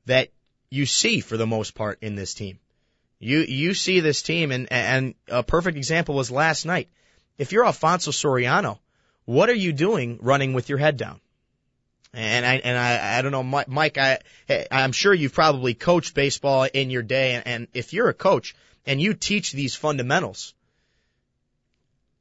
[0.07, 0.29] that
[0.71, 2.59] you see for the most part in this team.
[3.19, 6.89] You you see this team, and and a perfect example was last night.
[7.37, 8.79] If you're Alfonso Soriano,
[9.25, 11.19] what are you doing running with your head down?
[12.13, 13.97] And I and I I don't know, Mi- Mike.
[13.97, 14.19] I
[14.71, 18.55] I'm sure you've probably coached baseball in your day, and, and if you're a coach
[18.85, 20.53] and you teach these fundamentals,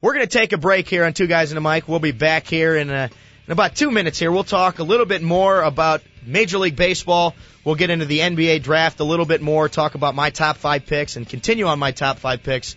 [0.02, 1.90] We're going to take a break here on Two Guys and a Mic.
[1.90, 3.10] We'll be back here in, uh
[3.50, 4.32] in about two minutes here.
[4.32, 7.34] We'll talk a little bit more about Major League Baseball.
[7.66, 10.86] We'll get into the NBA draft a little bit more, talk about my top five
[10.86, 12.76] picks and continue on my top five picks.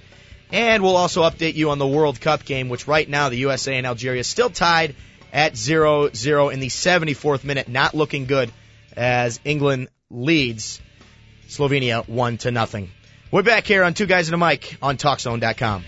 [0.53, 3.77] And we'll also update you on the World Cup game, which right now the USA
[3.77, 4.95] and Algeria still tied
[5.33, 7.69] at 0-0 in the 74th minute.
[7.69, 8.53] Not looking good
[8.95, 10.81] as England leads
[11.49, 12.91] Slovenia 1 to nothing.
[13.31, 15.85] We're back here on Two Guys and a Mic on TalkZone.com.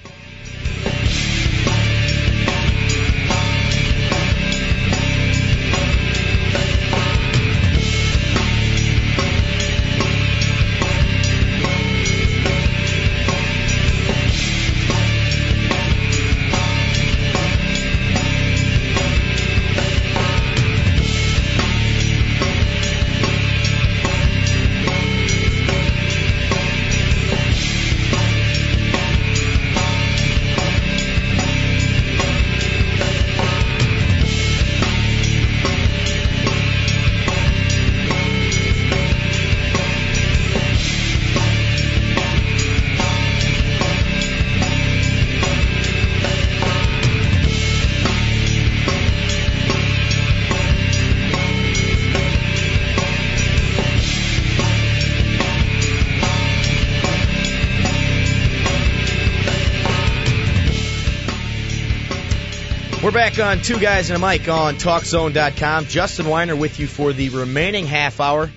[63.36, 65.86] back on Two Guys and a Mic on TalkZone.com.
[65.86, 68.50] Justin Weiner with you for the remaining half hour.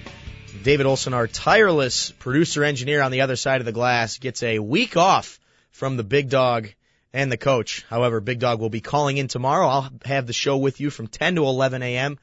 [0.63, 4.59] David Olson, our tireless producer engineer on the other side of the glass, gets a
[4.59, 5.39] week off
[5.71, 6.69] from the big dog
[7.13, 7.85] and the coach.
[7.89, 9.67] However, Big Dog will be calling in tomorrow.
[9.67, 12.19] I'll have the show with you from 10 to 11 a.m.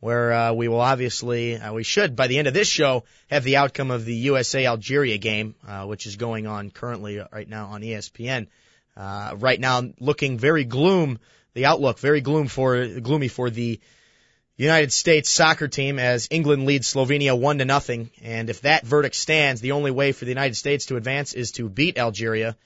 [0.00, 3.44] where uh, we will obviously, uh, we should by the end of this show have
[3.44, 7.66] the outcome of the USA Algeria game, uh, which is going on currently right now
[7.66, 8.48] on ESPN.
[8.96, 11.18] Uh, right now, looking very gloom.
[11.54, 13.80] The outlook very gloom for gloomy for the
[14.56, 18.10] United States soccer team as England leads Slovenia one to nothing.
[18.22, 21.52] And if that verdict stands, the only way for the United States to advance is
[21.52, 22.56] to beat Algeria.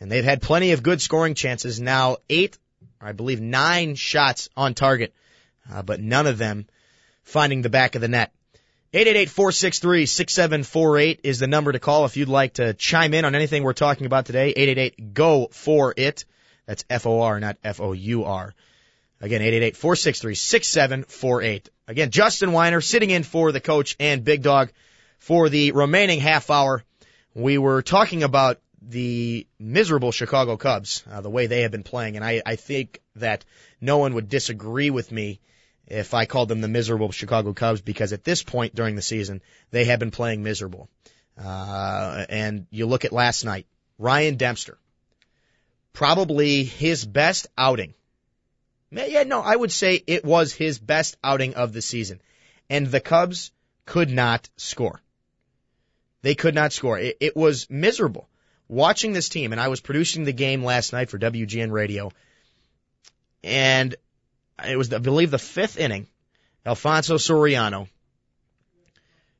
[0.00, 1.80] And they've had plenty of good scoring chances.
[1.80, 2.58] Now eight,
[3.00, 5.14] I believe nine shots on target,
[5.70, 6.66] uh, but none of them
[7.22, 8.32] finding the back of the net.
[8.94, 13.74] 888-463-6748 is the number to call if you'd like to chime in on anything we're
[13.74, 14.54] talking about today.
[14.54, 16.24] 888-GO-FOR-IT.
[16.68, 18.54] That's F-O-R, not F-O-U-R.
[19.22, 21.68] Again, 888-463-6748.
[21.88, 24.70] Again, Justin Weiner sitting in for the coach and Big Dog
[25.16, 26.84] for the remaining half hour.
[27.34, 32.16] We were talking about the miserable Chicago Cubs, uh, the way they have been playing,
[32.16, 33.46] and I, I think that
[33.80, 35.40] no one would disagree with me
[35.86, 39.40] if I called them the miserable Chicago Cubs because at this point during the season,
[39.70, 40.90] they have been playing miserable.
[41.42, 44.76] Uh, and you look at last night, Ryan Dempster,
[45.98, 47.92] probably his best outing.
[48.92, 52.20] Yeah, no, I would say it was his best outing of the season.
[52.70, 53.50] And the Cubs
[53.84, 55.02] could not score.
[56.22, 57.00] They could not score.
[57.00, 58.28] It, it was miserable
[58.68, 59.50] watching this team.
[59.50, 62.12] And I was producing the game last night for WGN Radio.
[63.42, 63.96] And
[64.64, 66.06] it was, I believe, the fifth inning.
[66.64, 67.88] Alfonso Soriano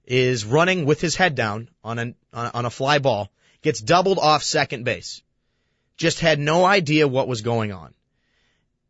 [0.05, 3.31] is running with his head down on a, on a fly ball,
[3.63, 5.23] gets doubled off second base.
[5.99, 7.93] Just had no idea what was going on.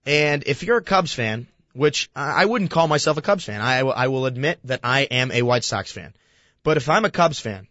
[0.06, 3.80] And if you're a Cubs fan, which I wouldn't call myself a Cubs fan, I,
[3.80, 6.14] I will admit that I am a White Sox fan.
[6.62, 7.66] But if I'm a Cubs fan,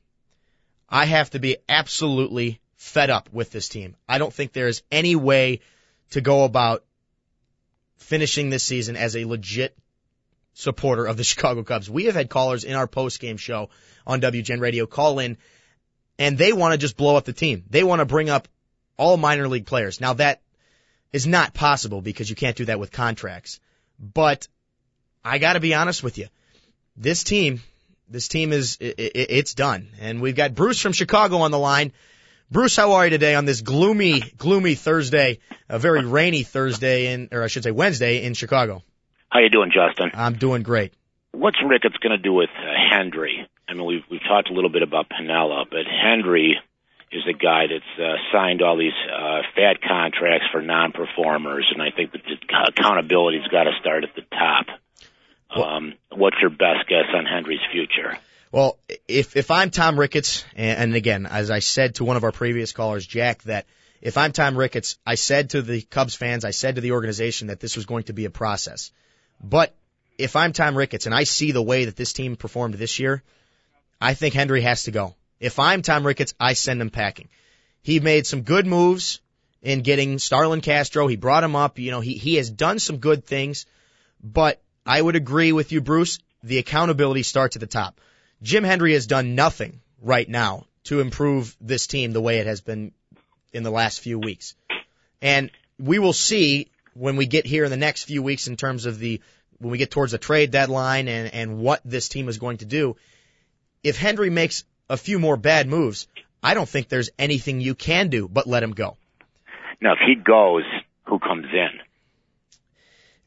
[0.90, 3.96] I have to be absolutely fed up with this team.
[4.08, 5.62] I don't think there's any way
[6.12, 6.84] to go about
[7.98, 9.78] finishing this season as a legit
[10.54, 11.90] supporter of the Chicago Cubs.
[11.90, 13.70] We have had callers in our post game show
[14.06, 15.38] on WGN Radio call in
[16.20, 17.64] and they want to just blow up the team.
[17.70, 18.48] They want to bring up
[18.98, 20.02] all minor league players.
[20.02, 20.42] Now that
[21.14, 23.60] is not possible because you can't do that with contracts.
[24.00, 24.48] But
[25.24, 26.28] I got to be honest with you.
[26.96, 27.62] This team,
[28.10, 29.88] this team is, it, it, it's done.
[30.00, 31.94] And we've got Bruce from Chicago on the line.
[32.50, 37.30] Bruce, how are you today on this gloomy, gloomy Thursday, a very rainy Thursday in,
[37.32, 38.84] or I should say Wednesday in Chicago?
[39.30, 40.12] How you doing, Justin?
[40.14, 40.94] I'm doing great.
[41.34, 43.48] What's Ricketts going to do with uh, Hendry?
[43.68, 46.58] I mean, we've we've talked a little bit about Piniella, but Hendry
[47.12, 51.92] is a guy that's uh, signed all these uh, fat contracts for non-performers, and I
[51.92, 52.38] think that the
[52.68, 54.68] accountability's got to start at the top.
[55.56, 58.18] Um, what's your best guess on Hendry's future?
[58.52, 58.78] Well,
[59.08, 62.32] if if I'm Tom Ricketts, and, and again, as I said to one of our
[62.32, 63.66] previous callers, Jack, that
[64.02, 67.48] if I'm Tom Ricketts, I said to the Cubs fans, I said to the organization
[67.48, 68.92] that this was going to be a process.
[69.42, 69.74] But
[70.18, 73.24] if I'm Tom Ricketts and I see the way that this team performed this year,
[74.00, 75.16] I think Henry has to go.
[75.40, 77.30] If I'm Tom Ricketts, I send him packing.
[77.82, 79.22] He made some good moves
[79.62, 81.08] in getting Starlin Castro.
[81.08, 81.80] He brought him up.
[81.80, 83.66] You know, he, he has done some good things,
[84.24, 86.20] but I would agree with you, Bruce.
[86.44, 88.00] The accountability starts at the top.
[88.42, 92.62] Jim Hendry has done nothing right now to improve this team the way it has
[92.62, 92.92] been
[93.52, 94.56] in the last few weeks.
[95.22, 98.86] And we will see when we get here in the next few weeks in terms
[98.86, 99.22] of the,
[99.60, 102.66] when we get towards the trade deadline and, and what this team is going to
[102.66, 102.96] do.
[103.84, 106.08] If Hendry makes a few more bad moves,
[106.42, 108.98] I don't think there's anything you can do but let him go.
[109.82, 110.64] Now, if he goes,
[111.04, 111.80] who comes in?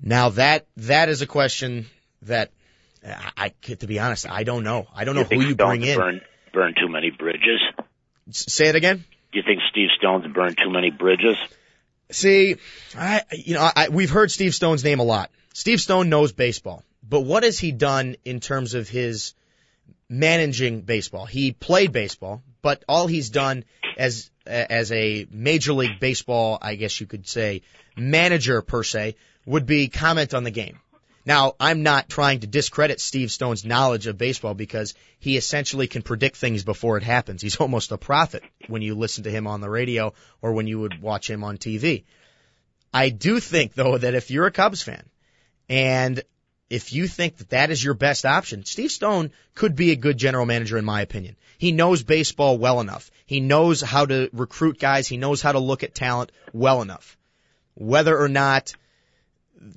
[0.03, 1.87] Now that that is a question
[2.23, 2.51] that
[3.05, 4.87] I, to be honest, I don't know.
[4.95, 5.99] I don't know you who you bring in.
[5.99, 6.21] Burn,
[6.53, 7.61] burn too many bridges.
[8.31, 9.05] say it again.
[9.33, 11.37] Do you think Steve Stone's burned too many bridges?
[12.11, 12.57] See,
[12.97, 15.31] I you know I, we've heard Steve Stone's name a lot.
[15.55, 19.35] Steve Stone knows baseball, but what has he done in terms of his
[20.11, 21.25] managing baseball?
[21.25, 23.65] He played baseball, but all he's done
[23.97, 27.63] as as a major league baseball, I guess you could say,
[27.97, 30.81] manager per se, would be comment on the game.
[31.25, 36.03] Now, I'm not trying to discredit Steve Stone's knowledge of baseball because he essentially can
[36.03, 37.43] predict things before it happens.
[37.43, 40.81] He's almost a prophet when you listen to him on the radio or when you
[40.81, 42.05] would watch him on TV.
[42.93, 45.05] I do think though that if you're a Cubs fan
[45.69, 46.23] and
[46.71, 50.17] if you think that that is your best option, Steve Stone could be a good
[50.17, 51.37] general manager in my opinion.
[51.59, 53.11] He knows baseball well enough.
[53.27, 55.09] He knows how to recruit guys.
[55.09, 57.19] He knows how to look at talent well enough.
[57.75, 58.73] Whether or not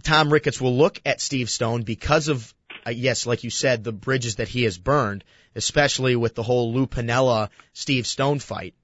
[0.03, 2.53] Tom Ricketts will look at Steve Stone because of,
[2.85, 5.23] uh, yes, like you said, the bridges that he has burned,
[5.55, 8.75] especially with the whole Lou Piniella Steve Stone fight.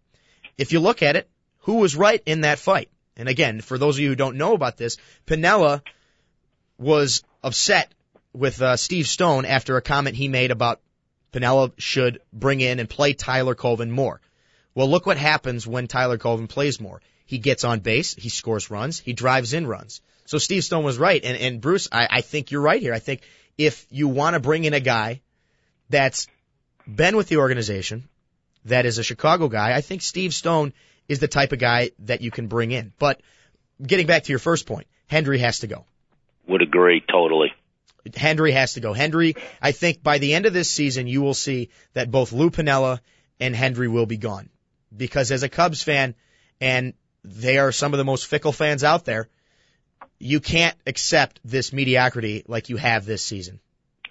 [0.57, 1.29] If you look at it,
[1.59, 2.89] who was right in that fight?
[3.15, 4.97] And again, for those of you who don't know about this,
[5.27, 5.81] Piniella
[6.77, 7.93] was upset
[8.33, 10.81] with uh, Steve Stone after a comment he made about
[11.33, 14.21] Piniella should bring in and play Tyler Colvin more.
[14.75, 17.01] Well, look what happens when Tyler Colvin plays more.
[17.25, 20.01] He gets on base, he scores runs, he drives in runs.
[20.25, 21.23] So Steve Stone was right.
[21.23, 22.93] And, and Bruce, I, I think you're right here.
[22.93, 23.21] I think
[23.57, 25.21] if you want to bring in a guy
[25.89, 26.27] that's
[26.87, 28.07] been with the organization,
[28.65, 30.73] that is a Chicago guy, I think Steve Stone
[31.07, 32.93] is the type of guy that you can bring in.
[32.99, 33.21] But
[33.81, 35.85] getting back to your first point, Hendry has to go.
[36.47, 37.51] Would agree totally.
[38.15, 38.93] Hendry has to go.
[38.93, 42.49] Hendry, I think by the end of this season, you will see that both Lou
[42.49, 42.99] Piniella
[43.39, 44.49] and Hendry will be gone.
[44.95, 46.15] Because as a Cubs fan,
[46.59, 46.93] and
[47.23, 49.29] they are some of the most fickle fans out there,
[50.19, 53.59] you can't accept this mediocrity like you have this season.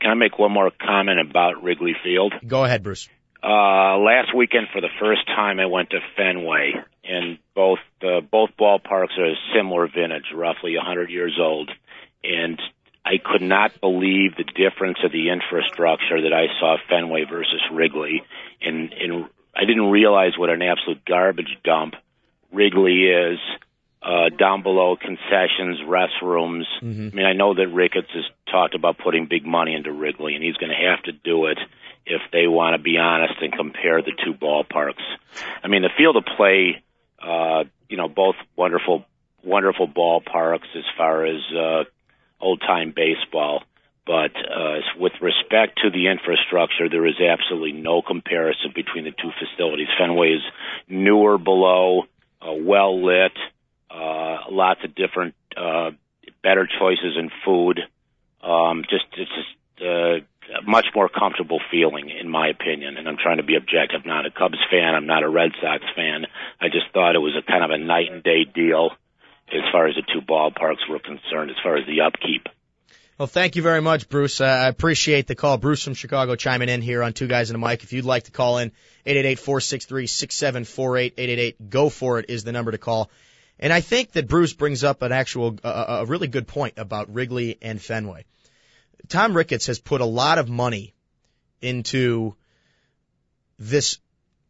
[0.00, 2.32] Can I make one more comment about Wrigley Field?
[2.46, 3.08] Go ahead, Bruce.
[3.42, 6.72] Uh, last weekend, for the first time, I went to Fenway,
[7.04, 11.70] and both uh, both ballparks are a similar vintage, roughly 100 years old,
[12.24, 12.60] and
[13.08, 18.22] I could not believe the difference of the infrastructure that I saw Fenway versus Wrigley,
[18.60, 19.24] and, and
[19.56, 21.94] I didn't realize what an absolute garbage dump
[22.52, 23.38] Wrigley is
[24.02, 26.64] uh, down below concessions, restrooms.
[26.82, 27.08] Mm-hmm.
[27.12, 30.44] I mean, I know that Ricketts has talked about putting big money into Wrigley, and
[30.44, 31.58] he's going to have to do it
[32.04, 35.02] if they want to be honest and compare the two ballparks.
[35.64, 36.82] I mean, the field of play,
[37.22, 39.06] uh, you know, both wonderful,
[39.42, 41.84] wonderful ballparks as far as uh,
[42.40, 43.62] old time baseball.
[44.06, 49.30] But uh, with respect to the infrastructure, there is absolutely no comparison between the two
[49.38, 49.88] facilities.
[49.98, 50.42] Fenway is
[50.88, 52.04] newer below,
[52.40, 53.36] uh, well lit,
[53.90, 55.90] uh, lots of different, uh,
[56.42, 57.80] better choices in food.
[58.42, 62.96] Um, just, it's just, uh, much more comfortable feeling, in my opinion.
[62.96, 64.00] And I'm trying to be objective.
[64.04, 64.94] I'm not a Cubs fan.
[64.94, 66.24] I'm not a Red Sox fan.
[66.58, 68.92] I just thought it was a kind of a night and day deal
[69.52, 72.48] as far as the two ballparks were concerned, as far as the upkeep.
[73.18, 74.40] Well, thank you very much, Bruce.
[74.40, 75.58] Uh, I appreciate the call.
[75.58, 77.82] Bruce from Chicago chiming in here on Two Guys and a Mic.
[77.82, 78.70] If you'd like to call in,
[79.06, 83.10] 888-463-6748, 888 go for it is the number to call.
[83.58, 87.12] And I think that Bruce brings up an actual, uh, a really good point about
[87.12, 88.24] Wrigley and Fenway.
[89.08, 90.94] Tom Ricketts has put a lot of money
[91.60, 92.36] into
[93.58, 93.98] this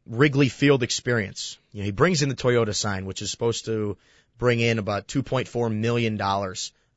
[0.07, 1.57] Wrigley Field experience.
[1.73, 3.97] You know, he brings in the Toyota sign, which is supposed to
[4.39, 6.21] bring in about $2.4 million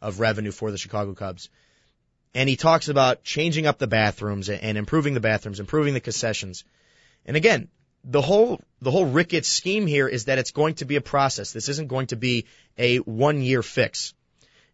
[0.02, 1.50] of revenue for the Chicago Cubs.
[2.34, 6.64] And he talks about changing up the bathrooms and improving the bathrooms, improving the concessions.
[7.26, 7.68] And again,
[8.04, 11.52] the whole the whole Ricketts scheme here is that it's going to be a process.
[11.52, 12.46] This isn't going to be
[12.78, 14.14] a one year fix.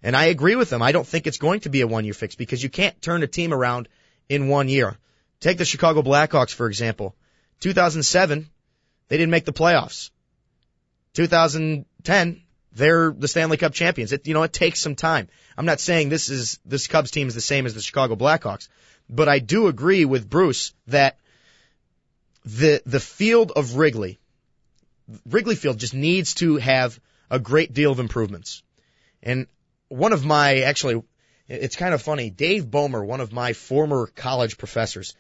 [0.04, 0.82] And I agree with him.
[0.82, 3.24] I don't think it's going to be a one year fix because you can't turn
[3.24, 3.90] a team around
[4.30, 4.98] in one year.
[5.40, 7.16] Take the Chicago Blackhawks, for example.
[7.60, 8.50] 2007,
[9.08, 10.12] they didn't make the playoffs.
[11.14, 12.42] 2010,
[12.78, 14.14] they're the Stanley Cup champions.
[14.14, 15.28] It, you know, it takes some time.
[15.58, 18.70] I'm not saying this is, this Cubs team is the same as the Chicago Blackhawks,
[19.10, 21.18] but I do agree with Bruce that
[22.46, 24.20] the, the field of Wrigley,
[25.26, 27.00] Wrigley Field just needs to have
[27.30, 28.64] a great deal of improvements.
[29.22, 29.48] And
[29.90, 31.02] one of my, actually,
[31.48, 32.30] it's kind of funny.
[32.30, 35.16] Dave Bomer, one of my former college professors,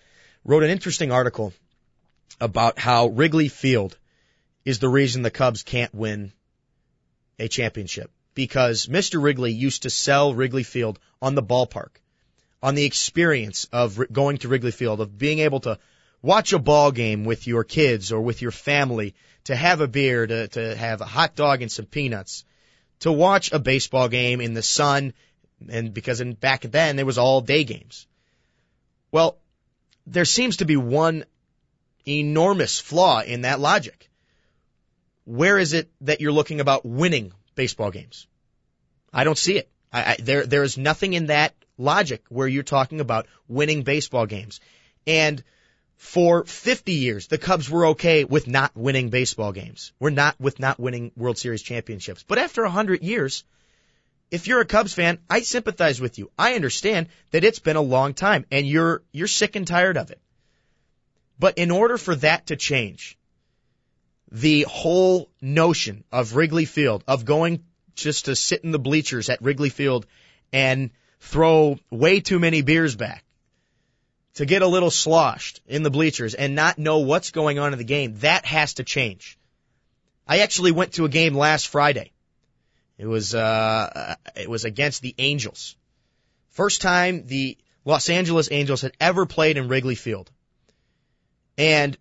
[0.45, 1.53] wrote an interesting article
[2.39, 3.97] about how Wrigley Field
[4.65, 6.31] is the reason the Cubs can't win
[7.39, 9.21] a championship because Mr.
[9.21, 11.89] Wrigley used to sell Wrigley Field on the ballpark,
[12.61, 15.79] on the experience of going to Wrigley Field, of being able to
[16.21, 19.15] watch a ball game with your kids or with your family,
[19.45, 22.43] to have a beer, to, to have a hot dog and some peanuts,
[22.99, 25.13] to watch a baseball game in the sun,
[25.69, 28.05] and because in back then there was all day games.
[29.11, 29.38] Well,
[30.05, 31.25] there seems to be one
[32.07, 34.09] enormous flaw in that logic.
[35.28, 38.28] Where is it that you're looking about winning baseball games?
[39.11, 39.69] I don't see it.
[39.91, 44.25] I, I, there, there is nothing in that logic where you're talking about winning baseball
[44.25, 44.61] games.
[45.05, 45.43] And
[45.97, 49.91] for 50 years, the Cubs were okay with not winning baseball games.
[49.99, 52.23] We're not with not winning World Series championships.
[52.23, 53.43] But after 100 years,
[54.32, 56.32] if you're a Cubs fan, I sympathize with you.
[56.39, 60.09] I understand that it's been a long time and you're, you're sick and tired of
[60.09, 60.21] it.
[61.38, 63.16] But in order for that to change,
[64.32, 67.63] the whole notion of Wrigley Field, of going
[67.95, 70.05] just to sit in the bleachers at Wrigley Field
[70.51, 73.23] and throw way too many beers back,
[74.36, 77.80] to get a little sloshed in the bleachers and not know what's going on in
[77.80, 79.38] the game, that has to change.
[80.28, 82.11] I actually went to a game last Friday.
[82.97, 85.75] It was, uh, it was against the Angels.
[86.49, 90.30] First time the Los Angeles Angels had ever played in Wrigley Field.
[91.57, 91.97] And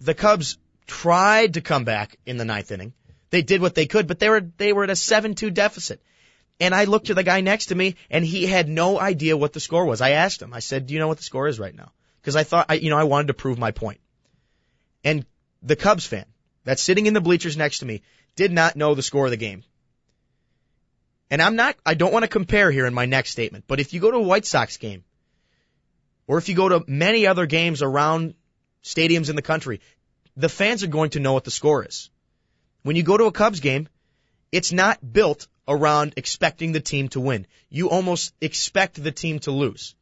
[0.00, 2.92] the Cubs tried to come back in the ninth inning.
[3.30, 6.02] They did what they could, but they were, they were at a 7-2 deficit.
[6.58, 9.52] And I looked at the guy next to me and he had no idea what
[9.52, 10.00] the score was.
[10.00, 11.92] I asked him, I said, do you know what the score is right now?
[12.24, 14.00] Cause I thought, I, you know, I wanted to prove my point.
[15.04, 15.24] And
[15.62, 16.24] the Cubs fan
[16.64, 18.02] that's sitting in the bleachers next to me
[18.34, 19.62] did not know the score of the game.
[21.30, 23.92] And I'm not, I don't want to compare here in my next statement, but if
[23.92, 25.04] you go to a White Sox game,
[26.26, 28.34] or if you go to many other games around
[28.82, 29.80] stadiums in the country,
[30.38, 32.10] the fans are going to know what the score is.
[32.82, 33.88] When you go to a Cubs game,
[34.52, 37.46] it's not built around expecting the team to win.
[37.68, 39.96] You almost expect the team to lose.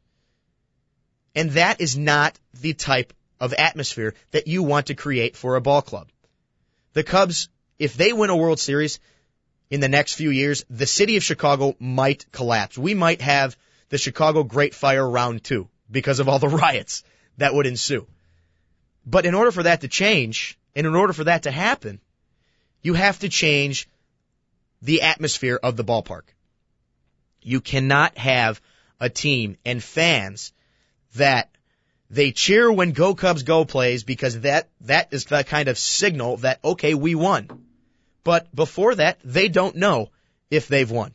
[1.33, 5.61] And that is not the type of atmosphere that you want to create for a
[5.61, 6.07] ball club.
[6.93, 8.99] The Cubs, if they win a World Series
[9.71, 12.77] in the next few years, the city of Chicago might collapse.
[12.77, 13.57] We might have
[13.89, 17.03] the Chicago Great Fire round two because of all the riots
[17.37, 18.05] that would ensue.
[19.09, 22.01] But in order for that to change, and in order for that to happen,
[22.81, 23.87] you have to change
[24.81, 26.23] the atmosphere of the ballpark.
[27.41, 28.61] You cannot have
[28.99, 30.51] a team and fans
[31.15, 31.49] that
[32.09, 36.37] they cheer when Go Cubs Go plays because that, that is the kind of signal
[36.37, 37.47] that, okay, we won.
[38.25, 40.11] But before that, they don't know
[40.51, 41.13] if they've won.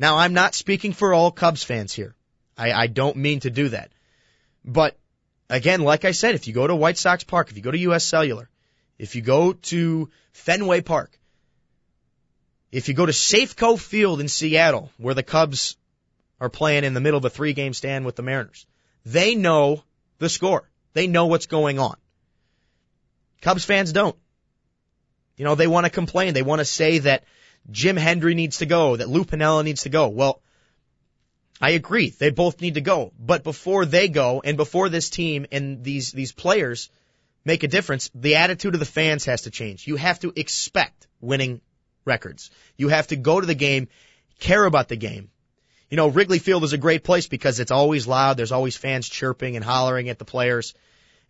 [0.00, 2.16] Now, I'm not speaking for all Cubs fans here.
[2.58, 3.92] I, I don't mean to do that.
[4.64, 4.96] But
[5.50, 7.78] again, like I said, if you go to White Sox Park, if you go to
[7.90, 8.48] US Cellular,
[8.98, 11.18] if you go to Fenway Park,
[12.72, 15.76] if you go to Safeco Field in Seattle, where the Cubs
[16.40, 18.66] are playing in the middle of a three game stand with the Mariners,
[19.04, 19.82] they know
[20.18, 20.68] the score.
[20.92, 21.96] They know what's going on.
[23.40, 24.16] Cubs fans don't.
[25.36, 26.34] You know, they want to complain.
[26.34, 27.24] They want to say that
[27.70, 30.08] Jim Hendry needs to go, that Lou Piniella needs to go.
[30.08, 30.42] Well,
[31.60, 32.10] I agree.
[32.10, 33.12] They both need to go.
[33.18, 36.88] But before they go and before this team and these, these players
[37.44, 39.86] make a difference, the attitude of the fans has to change.
[39.86, 41.60] You have to expect winning
[42.04, 42.50] records.
[42.78, 43.88] You have to go to the game,
[44.38, 45.30] care about the game.
[45.90, 48.36] You know, Wrigley Field is a great place because it's always loud.
[48.36, 50.72] There's always fans chirping and hollering at the players.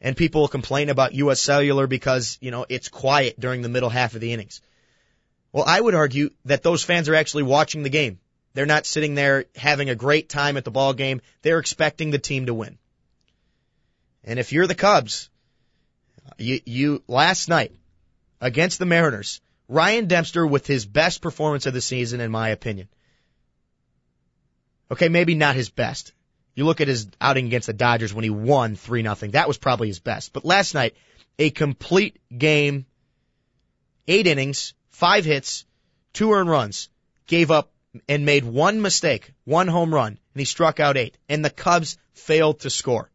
[0.01, 4.15] And people complain about US Cellular because, you know, it's quiet during the middle half
[4.15, 4.61] of the innings.
[5.53, 8.21] Well, I would argue that those fans are actually watching the game.
[8.53, 11.21] They're not sitting there having a great time at the ball game.
[11.43, 12.79] They're expecting the team to win.
[14.25, 15.31] And if you're the Cubs,
[16.37, 17.73] you, you, last night
[18.41, 22.89] against the Mariners, Ryan Dempster with his best performance of the season, in my opinion.
[24.91, 26.13] Okay, maybe not his best.
[26.55, 29.31] You look at his outing against the Dodgers when he won 3 nothing.
[29.31, 30.33] That was probably his best.
[30.33, 30.97] But last night,
[31.39, 32.87] a complete game,
[34.09, 35.65] eight innings, five hits,
[36.13, 36.89] two earned runs,
[37.29, 37.71] gave up
[38.09, 41.17] and made one mistake, one home run, and he struck out eight.
[41.29, 43.11] And the Cubs failed to score.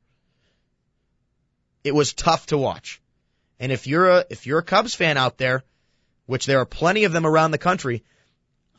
[1.83, 3.01] It was tough to watch.
[3.59, 5.63] And if you're a, if you're a Cubs fan out there,
[6.25, 8.03] which there are plenty of them around the country,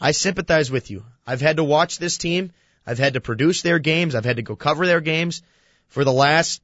[0.01, 1.05] I sympathize with you.
[1.27, 2.53] I've had to watch this team.
[2.87, 4.15] I've had to produce their games.
[4.15, 5.43] I've had to go cover their games
[5.89, 6.63] for the last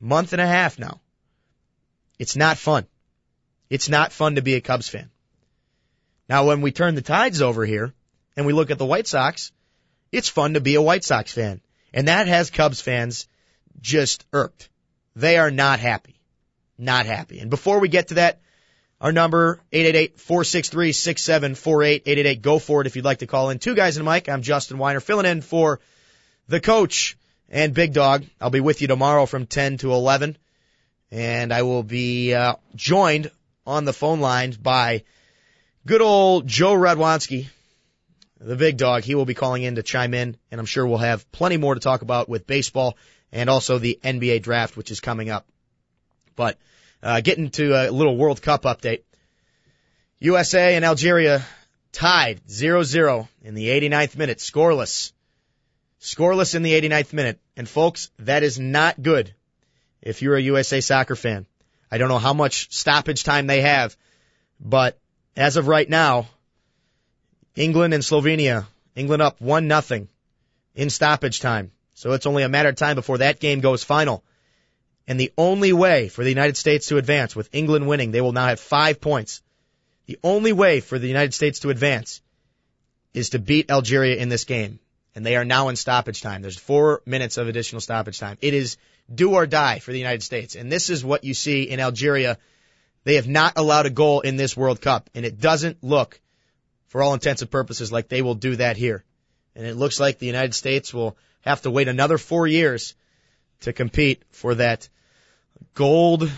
[0.00, 1.00] month and a half now.
[2.18, 2.86] It's not fun.
[3.68, 5.10] It's not fun to be a Cubs fan.
[6.28, 7.92] Now, when we turn the tides over here
[8.36, 9.52] and we look at the White Sox,
[10.12, 11.60] it's fun to be a White Sox fan.
[11.92, 13.28] And that has Cubs fans
[13.80, 14.68] just irked.
[15.14, 16.16] They are not happy.
[16.78, 17.38] Not happy.
[17.38, 18.40] And before we get to that,
[19.00, 23.58] our number, 888-463-6748, 888 go for it if you'd like to call in.
[23.58, 24.28] Two guys and a mic.
[24.28, 25.80] I'm Justin Weiner filling in for
[26.48, 27.16] the coach
[27.48, 28.24] and Big Dog.
[28.40, 30.36] I'll be with you tomorrow from 10 to 11
[31.10, 33.30] and I will be uh, joined
[33.66, 35.04] on the phone lines by
[35.86, 37.46] good old Joe Radwanski,
[38.38, 39.02] the big dog.
[39.02, 41.74] He will be calling in to chime in, and I'm sure we'll have plenty more
[41.74, 42.96] to talk about with baseball
[43.32, 45.46] and also the NBA draft, which is coming up.
[46.34, 46.58] But
[47.02, 49.02] uh, getting to a little World Cup update.
[50.18, 51.44] USA and Algeria
[51.92, 55.12] tied 0-0 in the 89th minute, scoreless.
[56.00, 57.40] Scoreless in the 89th minute.
[57.56, 59.34] And folks, that is not good
[60.02, 61.46] if you're a USA soccer fan.
[61.90, 63.96] I don't know how much stoppage time they have,
[64.60, 64.98] but
[65.36, 66.28] as of right now,
[67.56, 70.08] England and Slovenia, England up one nothing
[70.74, 71.72] in stoppage time.
[71.94, 74.22] So it's only a matter of time before that game goes final.
[75.08, 78.32] And the only way for the United States to advance with England winning, they will
[78.32, 79.42] now have five points.
[80.06, 82.20] The only way for the United States to advance
[83.14, 84.78] is to beat Algeria in this game.
[85.14, 86.42] And they are now in stoppage time.
[86.42, 88.36] There's four minutes of additional stoppage time.
[88.42, 88.76] It is
[89.12, 90.54] do or die for the United States.
[90.54, 92.36] And this is what you see in Algeria.
[93.04, 95.08] They have not allowed a goal in this World Cup.
[95.14, 96.20] And it doesn't look,
[96.88, 99.04] for all intents and purposes, like they will do that here.
[99.54, 102.94] And it looks like the United States will have to wait another four years
[103.60, 104.88] to compete for that
[105.74, 106.30] gold.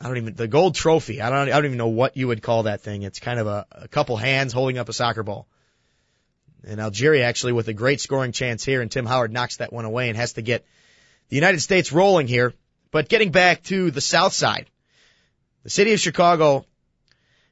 [0.00, 1.20] I don't even the gold trophy.
[1.20, 1.48] I don't.
[1.48, 3.02] I don't even know what you would call that thing.
[3.02, 5.46] It's kind of a, a couple hands holding up a soccer ball.
[6.66, 9.84] And Algeria actually with a great scoring chance here, and Tim Howard knocks that one
[9.84, 10.64] away and has to get
[11.28, 12.54] the United States rolling here.
[12.90, 14.66] But getting back to the South Side,
[15.62, 16.66] the city of Chicago,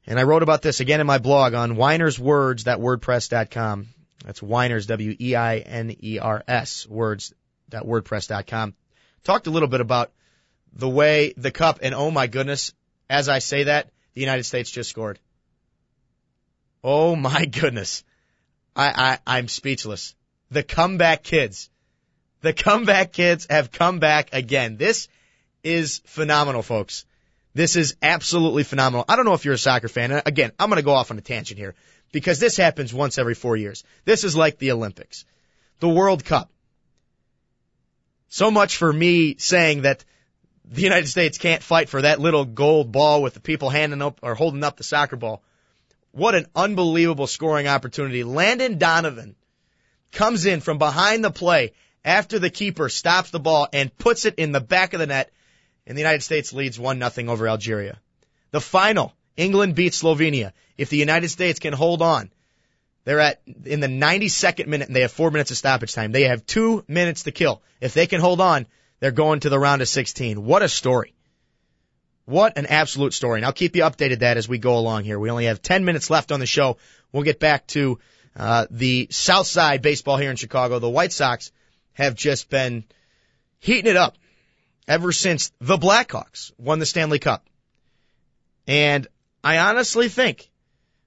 [0.06, 3.88] and I wrote about this again in my blog on weinerswords.wordpress.com.
[4.24, 8.74] That's Weiners, W-E-I-N-E-R-S, words.wordpress.com.
[9.22, 10.12] Talked a little bit about
[10.72, 12.72] the way the cup, and oh my goodness,
[13.08, 15.18] as I say that, the United States just scored.
[16.82, 18.04] Oh my goodness.
[18.76, 20.14] I, I, I'm speechless.
[20.50, 21.70] The comeback kids.
[22.40, 24.76] The comeback kids have come back again.
[24.76, 25.08] This
[25.62, 27.06] is phenomenal, folks.
[27.54, 29.04] This is absolutely phenomenal.
[29.08, 30.22] I don't know if you're a soccer fan.
[30.26, 31.74] Again, I'm going to go off on a tangent here
[32.10, 33.84] because this happens once every four years.
[34.04, 35.24] This is like the Olympics,
[35.78, 36.50] the World Cup.
[38.28, 40.04] So much for me saying that
[40.64, 44.18] the United States can't fight for that little gold ball with the people handing up
[44.22, 45.42] or holding up the soccer ball.
[46.10, 48.24] What an unbelievable scoring opportunity.
[48.24, 49.36] Landon Donovan
[50.10, 51.72] comes in from behind the play
[52.04, 55.30] after the keeper stops the ball and puts it in the back of the net
[55.86, 57.98] and the United States leads 1 nothing over Algeria.
[58.50, 60.52] The final, England beats Slovenia.
[60.78, 62.30] If the United States can hold on,
[63.04, 66.12] they're at in the 92nd minute and they have 4 minutes of stoppage time.
[66.12, 67.62] They have 2 minutes to kill.
[67.80, 68.66] If they can hold on,
[69.00, 70.44] they're going to the round of 16.
[70.44, 71.14] What a story.
[72.24, 73.38] What an absolute story.
[73.38, 75.18] And I'll keep you updated that as we go along here.
[75.18, 76.78] We only have 10 minutes left on the show.
[77.12, 77.98] We'll get back to
[78.34, 80.78] uh, the South Side baseball here in Chicago.
[80.78, 81.52] The White Sox
[81.92, 82.84] have just been
[83.58, 84.16] heating it up
[84.86, 87.46] ever since the Blackhawks won the Stanley Cup.
[88.66, 89.06] And
[89.42, 90.50] I honestly think,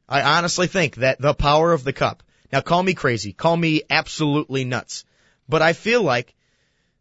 [0.07, 3.83] I honestly think that the power of the cup, now call me crazy, call me
[3.89, 5.05] absolutely nuts,
[5.49, 6.35] but I feel like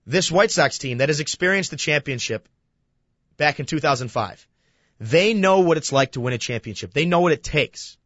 [0.06, 2.48] this White Sox team that has experienced the championship
[3.36, 4.46] back in 2005.
[4.98, 6.94] They know what it's like to win a championship.
[6.94, 7.98] They know what it takes.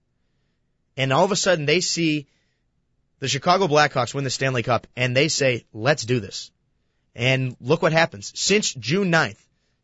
[0.97, 2.27] And all of a sudden they see
[3.21, 6.51] the Chicago Blackhawks win the Stanley Cup and they say, let's do this.
[7.15, 8.33] And look what happens.
[8.35, 9.41] Since June 9th,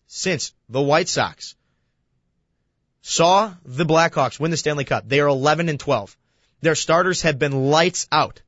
[0.07, 1.55] since the White Sox
[3.03, 6.17] saw the Blackhawks win the Stanley Cup, they are 11 and 12.
[6.61, 8.43] Their starters have been lights out.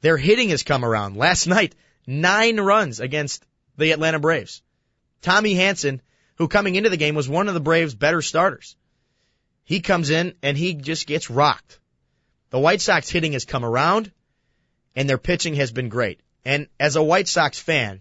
[0.00, 1.16] Their hitting has come around.
[1.16, 1.74] Last night,
[2.06, 3.44] nine runs against
[3.76, 4.62] the Atlanta Braves.
[5.22, 6.00] Tommy Hanson,
[6.36, 8.76] who coming into the game was one of the Braves' better starters.
[9.64, 11.80] He comes in and he just gets rocked.
[12.50, 14.10] The White Sox hitting has come around
[14.94, 16.20] and their pitching has been great.
[16.44, 18.00] And as a White Sox fan,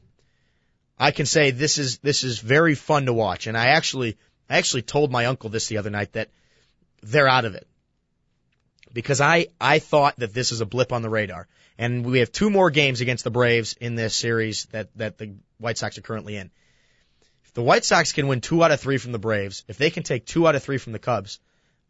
[0.99, 3.47] I can say this is, this is very fun to watch.
[3.47, 4.17] And I actually,
[4.49, 6.29] I actually told my uncle this the other night that
[7.03, 7.67] they're out of it.
[8.93, 11.47] Because I, I thought that this is a blip on the radar.
[11.77, 15.35] And we have two more games against the Braves in this series that, that the
[15.59, 16.49] White Sox are currently in.
[17.45, 19.91] If the White Sox can win two out of three from the Braves, if they
[19.91, 21.39] can take two out of three from the Cubs,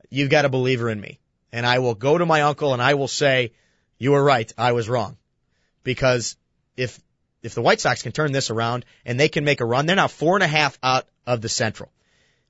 [0.10, 1.20] you've got a believer in me.
[1.54, 3.54] And I will go to my uncle and I will say,
[3.98, 5.18] you were right, I was wrong.
[5.88, 6.36] Because
[6.76, 7.00] if,
[7.42, 9.96] if the White Sox can turn this around and they can make a run, they're
[9.96, 11.90] now four and a half out of the Central.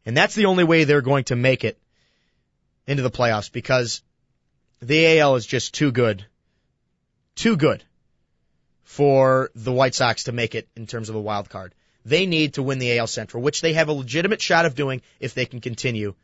[0.08, 1.78] And that's the only way they're going to make it
[2.88, 4.02] into the playoffs because
[4.82, 6.26] the AL is just too good
[7.36, 7.84] too good
[8.82, 11.76] for the White Sox to make it in terms of a wild card.
[12.06, 15.04] They need to win the AL Central, which they have a legitimate shot of doing
[15.20, 16.16] if they can continue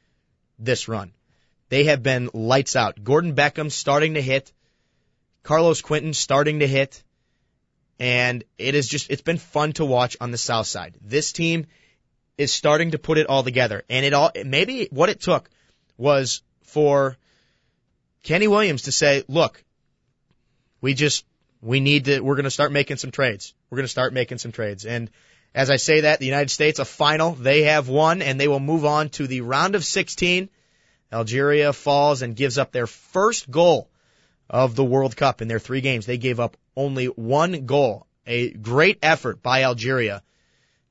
[0.58, 1.12] this run.
[1.70, 3.04] They have been lights out.
[3.04, 4.52] Gordon Beckham starting to hit.
[5.44, 7.04] Carlos Quentin starting to hit.
[8.00, 10.96] And it is just, it's been fun to watch on the south side.
[11.02, 11.68] This team
[12.38, 13.84] is starting to put it all together.
[13.90, 15.50] And it all, maybe what it took
[15.98, 17.18] was for
[18.24, 19.64] Kenny Williams to say, look,
[20.82, 21.26] we just,
[21.62, 23.54] we need to, we're going to start making some trades.
[23.70, 24.86] We're going to start making some trades.
[24.86, 25.12] And
[25.54, 28.60] as I say that, the United States, a final, they have won and they will
[28.60, 30.50] move on to the round of 16.
[31.12, 33.88] Algeria falls and gives up their first goal
[34.54, 36.06] of the World Cup in their three games.
[36.06, 38.06] They gave up only one goal.
[38.28, 40.22] A great effort by Algeria.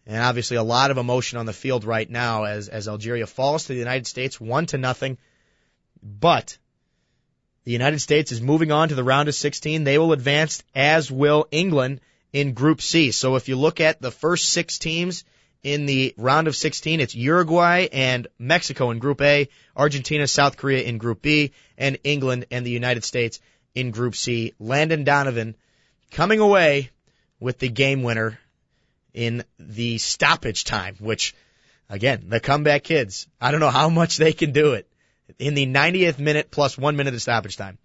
[0.05, 3.65] And obviously a lot of emotion on the field right now as, as Algeria falls
[3.65, 5.17] to the United States one to nothing.
[6.03, 6.59] But
[7.63, 9.85] the United States is moving on to the round of 16.
[9.85, 12.01] They will advance, as will England
[12.33, 13.13] in Group C.
[13.13, 15.23] So if you look at the first six teams
[15.63, 20.83] in the round of 16, it's Uruguay and Mexico in Group A, Argentina, South Korea
[20.83, 23.39] in Group B, and England and the United States
[23.75, 24.55] in Group C.
[24.59, 25.57] Landon Donovan
[26.11, 26.91] coming away
[27.41, 28.39] with the game winner
[29.15, 31.35] in the stoppage time, which
[31.89, 34.89] again, the comeback kids, I don't know how much they can do it
[35.39, 37.79] in the 90th minute plus one minute of stoppage time.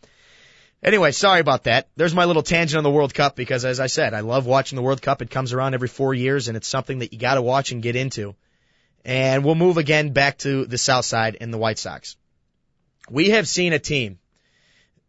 [0.83, 1.88] Anyway, sorry about that.
[1.95, 4.75] There's my little tangent on the World Cup because as I said, I love watching
[4.75, 5.21] the World Cup.
[5.21, 7.95] It comes around every four years and it's something that you gotta watch and get
[7.95, 8.35] into.
[9.03, 12.15] And we'll move again back to the South Side and the White Sox.
[13.09, 14.19] We have seen a team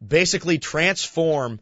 [0.07, 1.61] basically transform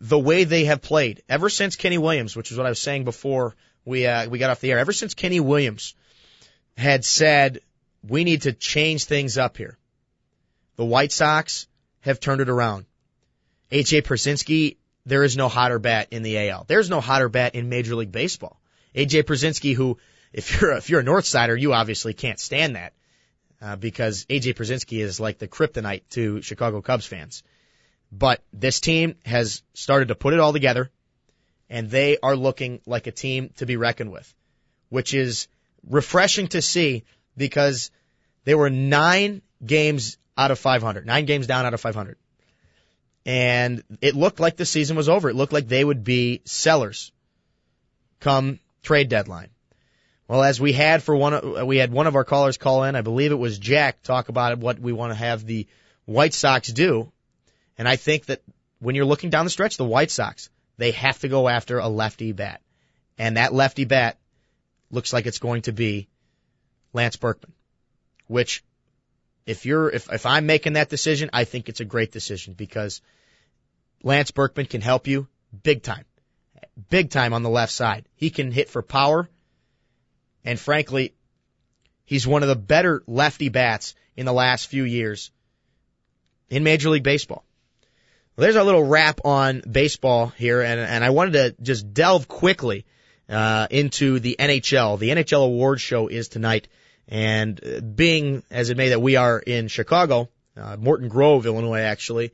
[0.00, 3.04] the way they have played ever since Kenny Williams, which is what I was saying
[3.04, 3.54] before
[3.84, 4.78] we uh, we got off the air.
[4.78, 5.94] Ever since Kenny Williams
[6.76, 7.60] had said
[8.06, 9.78] we need to change things up here.
[10.76, 11.66] The White Sox
[12.00, 12.86] have turned it around.
[13.70, 14.76] AJ Pierzynski,
[15.06, 16.64] there is no hotter bat in the AL.
[16.66, 18.60] There's no hotter bat in Major League Baseball.
[18.94, 19.98] AJ Pierzynski, who,
[20.32, 22.92] if you're if you're a North Sider, you obviously can't stand that
[23.60, 27.42] uh, because AJ Pierzynski is like the kryptonite to Chicago Cubs fans.
[28.16, 30.90] But this team has started to put it all together,
[31.68, 34.32] and they are looking like a team to be reckoned with,
[34.88, 35.48] which is
[35.88, 37.04] refreshing to see
[37.36, 37.90] because
[38.44, 42.16] they were nine games out of 500, nine games down out of 500.
[43.26, 45.28] And it looked like the season was over.
[45.28, 47.10] It looked like they would be sellers
[48.20, 49.48] come trade deadline.
[50.28, 52.94] Well, as we had for one, we had one of our callers call in.
[52.94, 55.66] I believe it was Jack talk about what we want to have the
[56.04, 57.10] White Sox do.
[57.76, 58.42] And I think that
[58.78, 61.88] when you're looking down the stretch, the White Sox, they have to go after a
[61.88, 62.60] lefty bat.
[63.18, 64.18] And that lefty bat
[64.90, 66.08] looks like it's going to be
[66.92, 67.52] Lance Berkman,
[68.26, 68.62] which
[69.46, 73.02] if you're if if I'm making that decision, I think it's a great decision because
[74.02, 75.28] Lance Berkman can help you
[75.62, 76.04] big time.
[76.90, 78.04] Big time on the left side.
[78.16, 79.28] He can hit for power.
[80.44, 81.14] And frankly,
[82.04, 85.30] he's one of the better lefty bats in the last few years
[86.50, 87.44] in Major League Baseball.
[88.36, 92.26] Well, there's our little wrap on baseball here, and, and I wanted to just delve
[92.26, 92.84] quickly
[93.28, 94.98] uh, into the NHL.
[94.98, 96.66] The NHL Awards show is tonight.
[97.06, 101.80] And uh, being as it may that we are in Chicago, uh, Morton Grove, Illinois,
[101.80, 102.32] actually,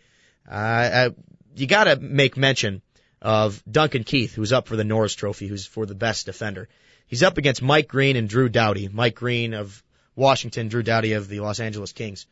[0.51, 1.11] uh, uh
[1.57, 2.80] you got to make mention
[3.20, 6.68] of Duncan Keith, who's up for the Norris Trophy, who's for the best defender.
[7.07, 8.88] He's up against Mike Green and Drew Doughty.
[8.88, 9.82] Mike Green of
[10.14, 12.26] Washington, Drew Doughty of the Los Angeles Kings.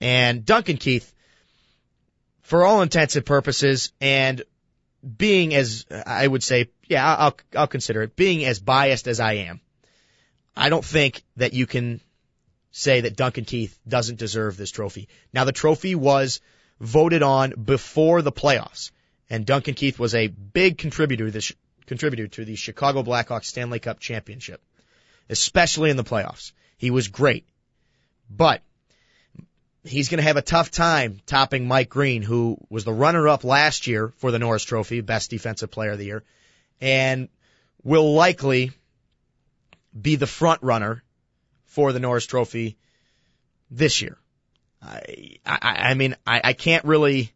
[0.00, 1.11] And Duncan Keith,
[2.42, 4.42] for all intents and purposes, and
[5.16, 9.34] being as, I would say, yeah, I'll, I'll consider it, being as biased as I
[9.34, 9.60] am,
[10.56, 12.00] I don't think that you can
[12.70, 15.08] say that Duncan Keith doesn't deserve this trophy.
[15.32, 16.40] Now the trophy was
[16.80, 18.90] voted on before the playoffs,
[19.30, 21.52] and Duncan Keith was a big contributor to this,
[21.86, 24.62] contributor to the Chicago Blackhawks Stanley Cup championship,
[25.28, 26.52] especially in the playoffs.
[26.76, 27.46] He was great,
[28.28, 28.62] but
[29.84, 33.86] he's going to have a tough time topping Mike Green, who was the runner-up last
[33.86, 36.22] year for the Norris Trophy, best defensive player of the year,
[36.80, 37.28] and
[37.82, 38.72] will likely
[40.00, 41.02] be the front runner
[41.66, 42.76] for the Norris Trophy
[43.70, 44.18] this year.
[44.80, 47.32] I, I, I mean, I, I can't really,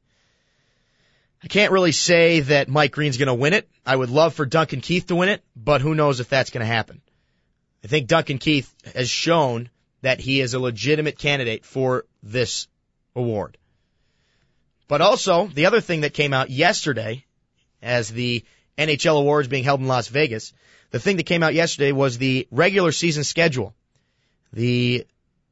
[1.42, 3.68] I can't really say that Mike Green's going to win it.
[3.84, 6.60] I would love for Duncan Keith to win it, but who knows if that's going
[6.60, 7.00] to happen.
[7.84, 9.70] I think Duncan Keith has shown
[10.02, 12.68] that he is a legitimate candidate for this
[13.14, 13.56] award.
[14.88, 17.24] But also, the other thing that came out yesterday
[17.82, 18.44] as the
[18.78, 20.52] NHL awards being held in Las Vegas,
[20.90, 23.74] the thing that came out yesterday was the regular season schedule.
[24.52, 25.06] The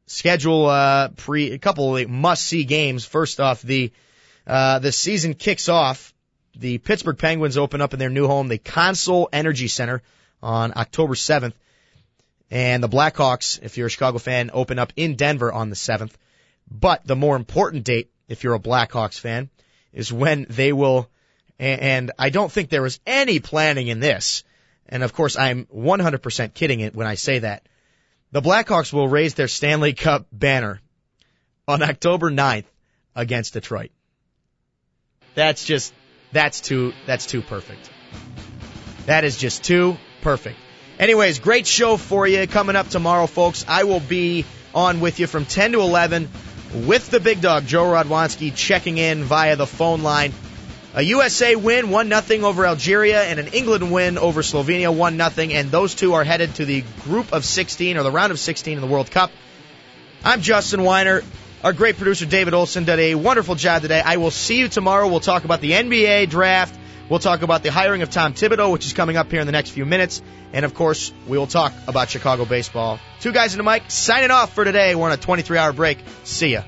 [0.06, 3.04] schedule, uh, pre, a couple of must see games.
[3.04, 3.92] First off, the,
[4.46, 6.12] uh, the season kicks off.
[6.56, 10.02] The Pittsburgh Penguins open up in their new home, the Consol Energy Center
[10.40, 11.54] on October 7th.
[12.50, 16.12] And the Blackhawks, if you're a Chicago fan, open up in Denver on the 7th.
[16.70, 19.50] But the more important date, if you're a Blackhawks fan,
[19.92, 21.08] is when they will,
[21.58, 24.44] and I don't think there was any planning in this.
[24.88, 27.66] And of course, I'm 100% kidding it when I say that.
[28.32, 30.80] The Blackhawks will raise their Stanley Cup banner
[31.68, 32.64] on October 9th
[33.14, 33.90] against Detroit.
[35.34, 35.92] That's just,
[36.32, 37.90] that's too, that's too perfect.
[39.06, 40.58] That is just too perfect.
[40.98, 43.64] Anyways, great show for you coming up tomorrow, folks.
[43.66, 46.28] I will be on with you from 10 to 11
[46.86, 50.32] with the big dog, Joe Rodwanski, checking in via the phone line.
[50.94, 55.52] A USA win, 1 nothing over Algeria, and an England win over Slovenia, 1 nothing,
[55.52, 58.74] and those two are headed to the group of 16, or the round of 16
[58.76, 59.32] in the World Cup.
[60.22, 61.22] I'm Justin Weiner.
[61.64, 64.00] Our great producer, David Olson, did a wonderful job today.
[64.00, 65.08] I will see you tomorrow.
[65.08, 66.78] We'll talk about the NBA draft.
[67.08, 69.52] We'll talk about the hiring of Tom Thibodeau, which is coming up here in the
[69.52, 70.22] next few minutes.
[70.52, 72.98] And of course, we will talk about Chicago baseball.
[73.20, 74.94] Two guys in the mic signing off for today.
[74.94, 75.98] We're on a 23 hour break.
[76.24, 76.62] See ya.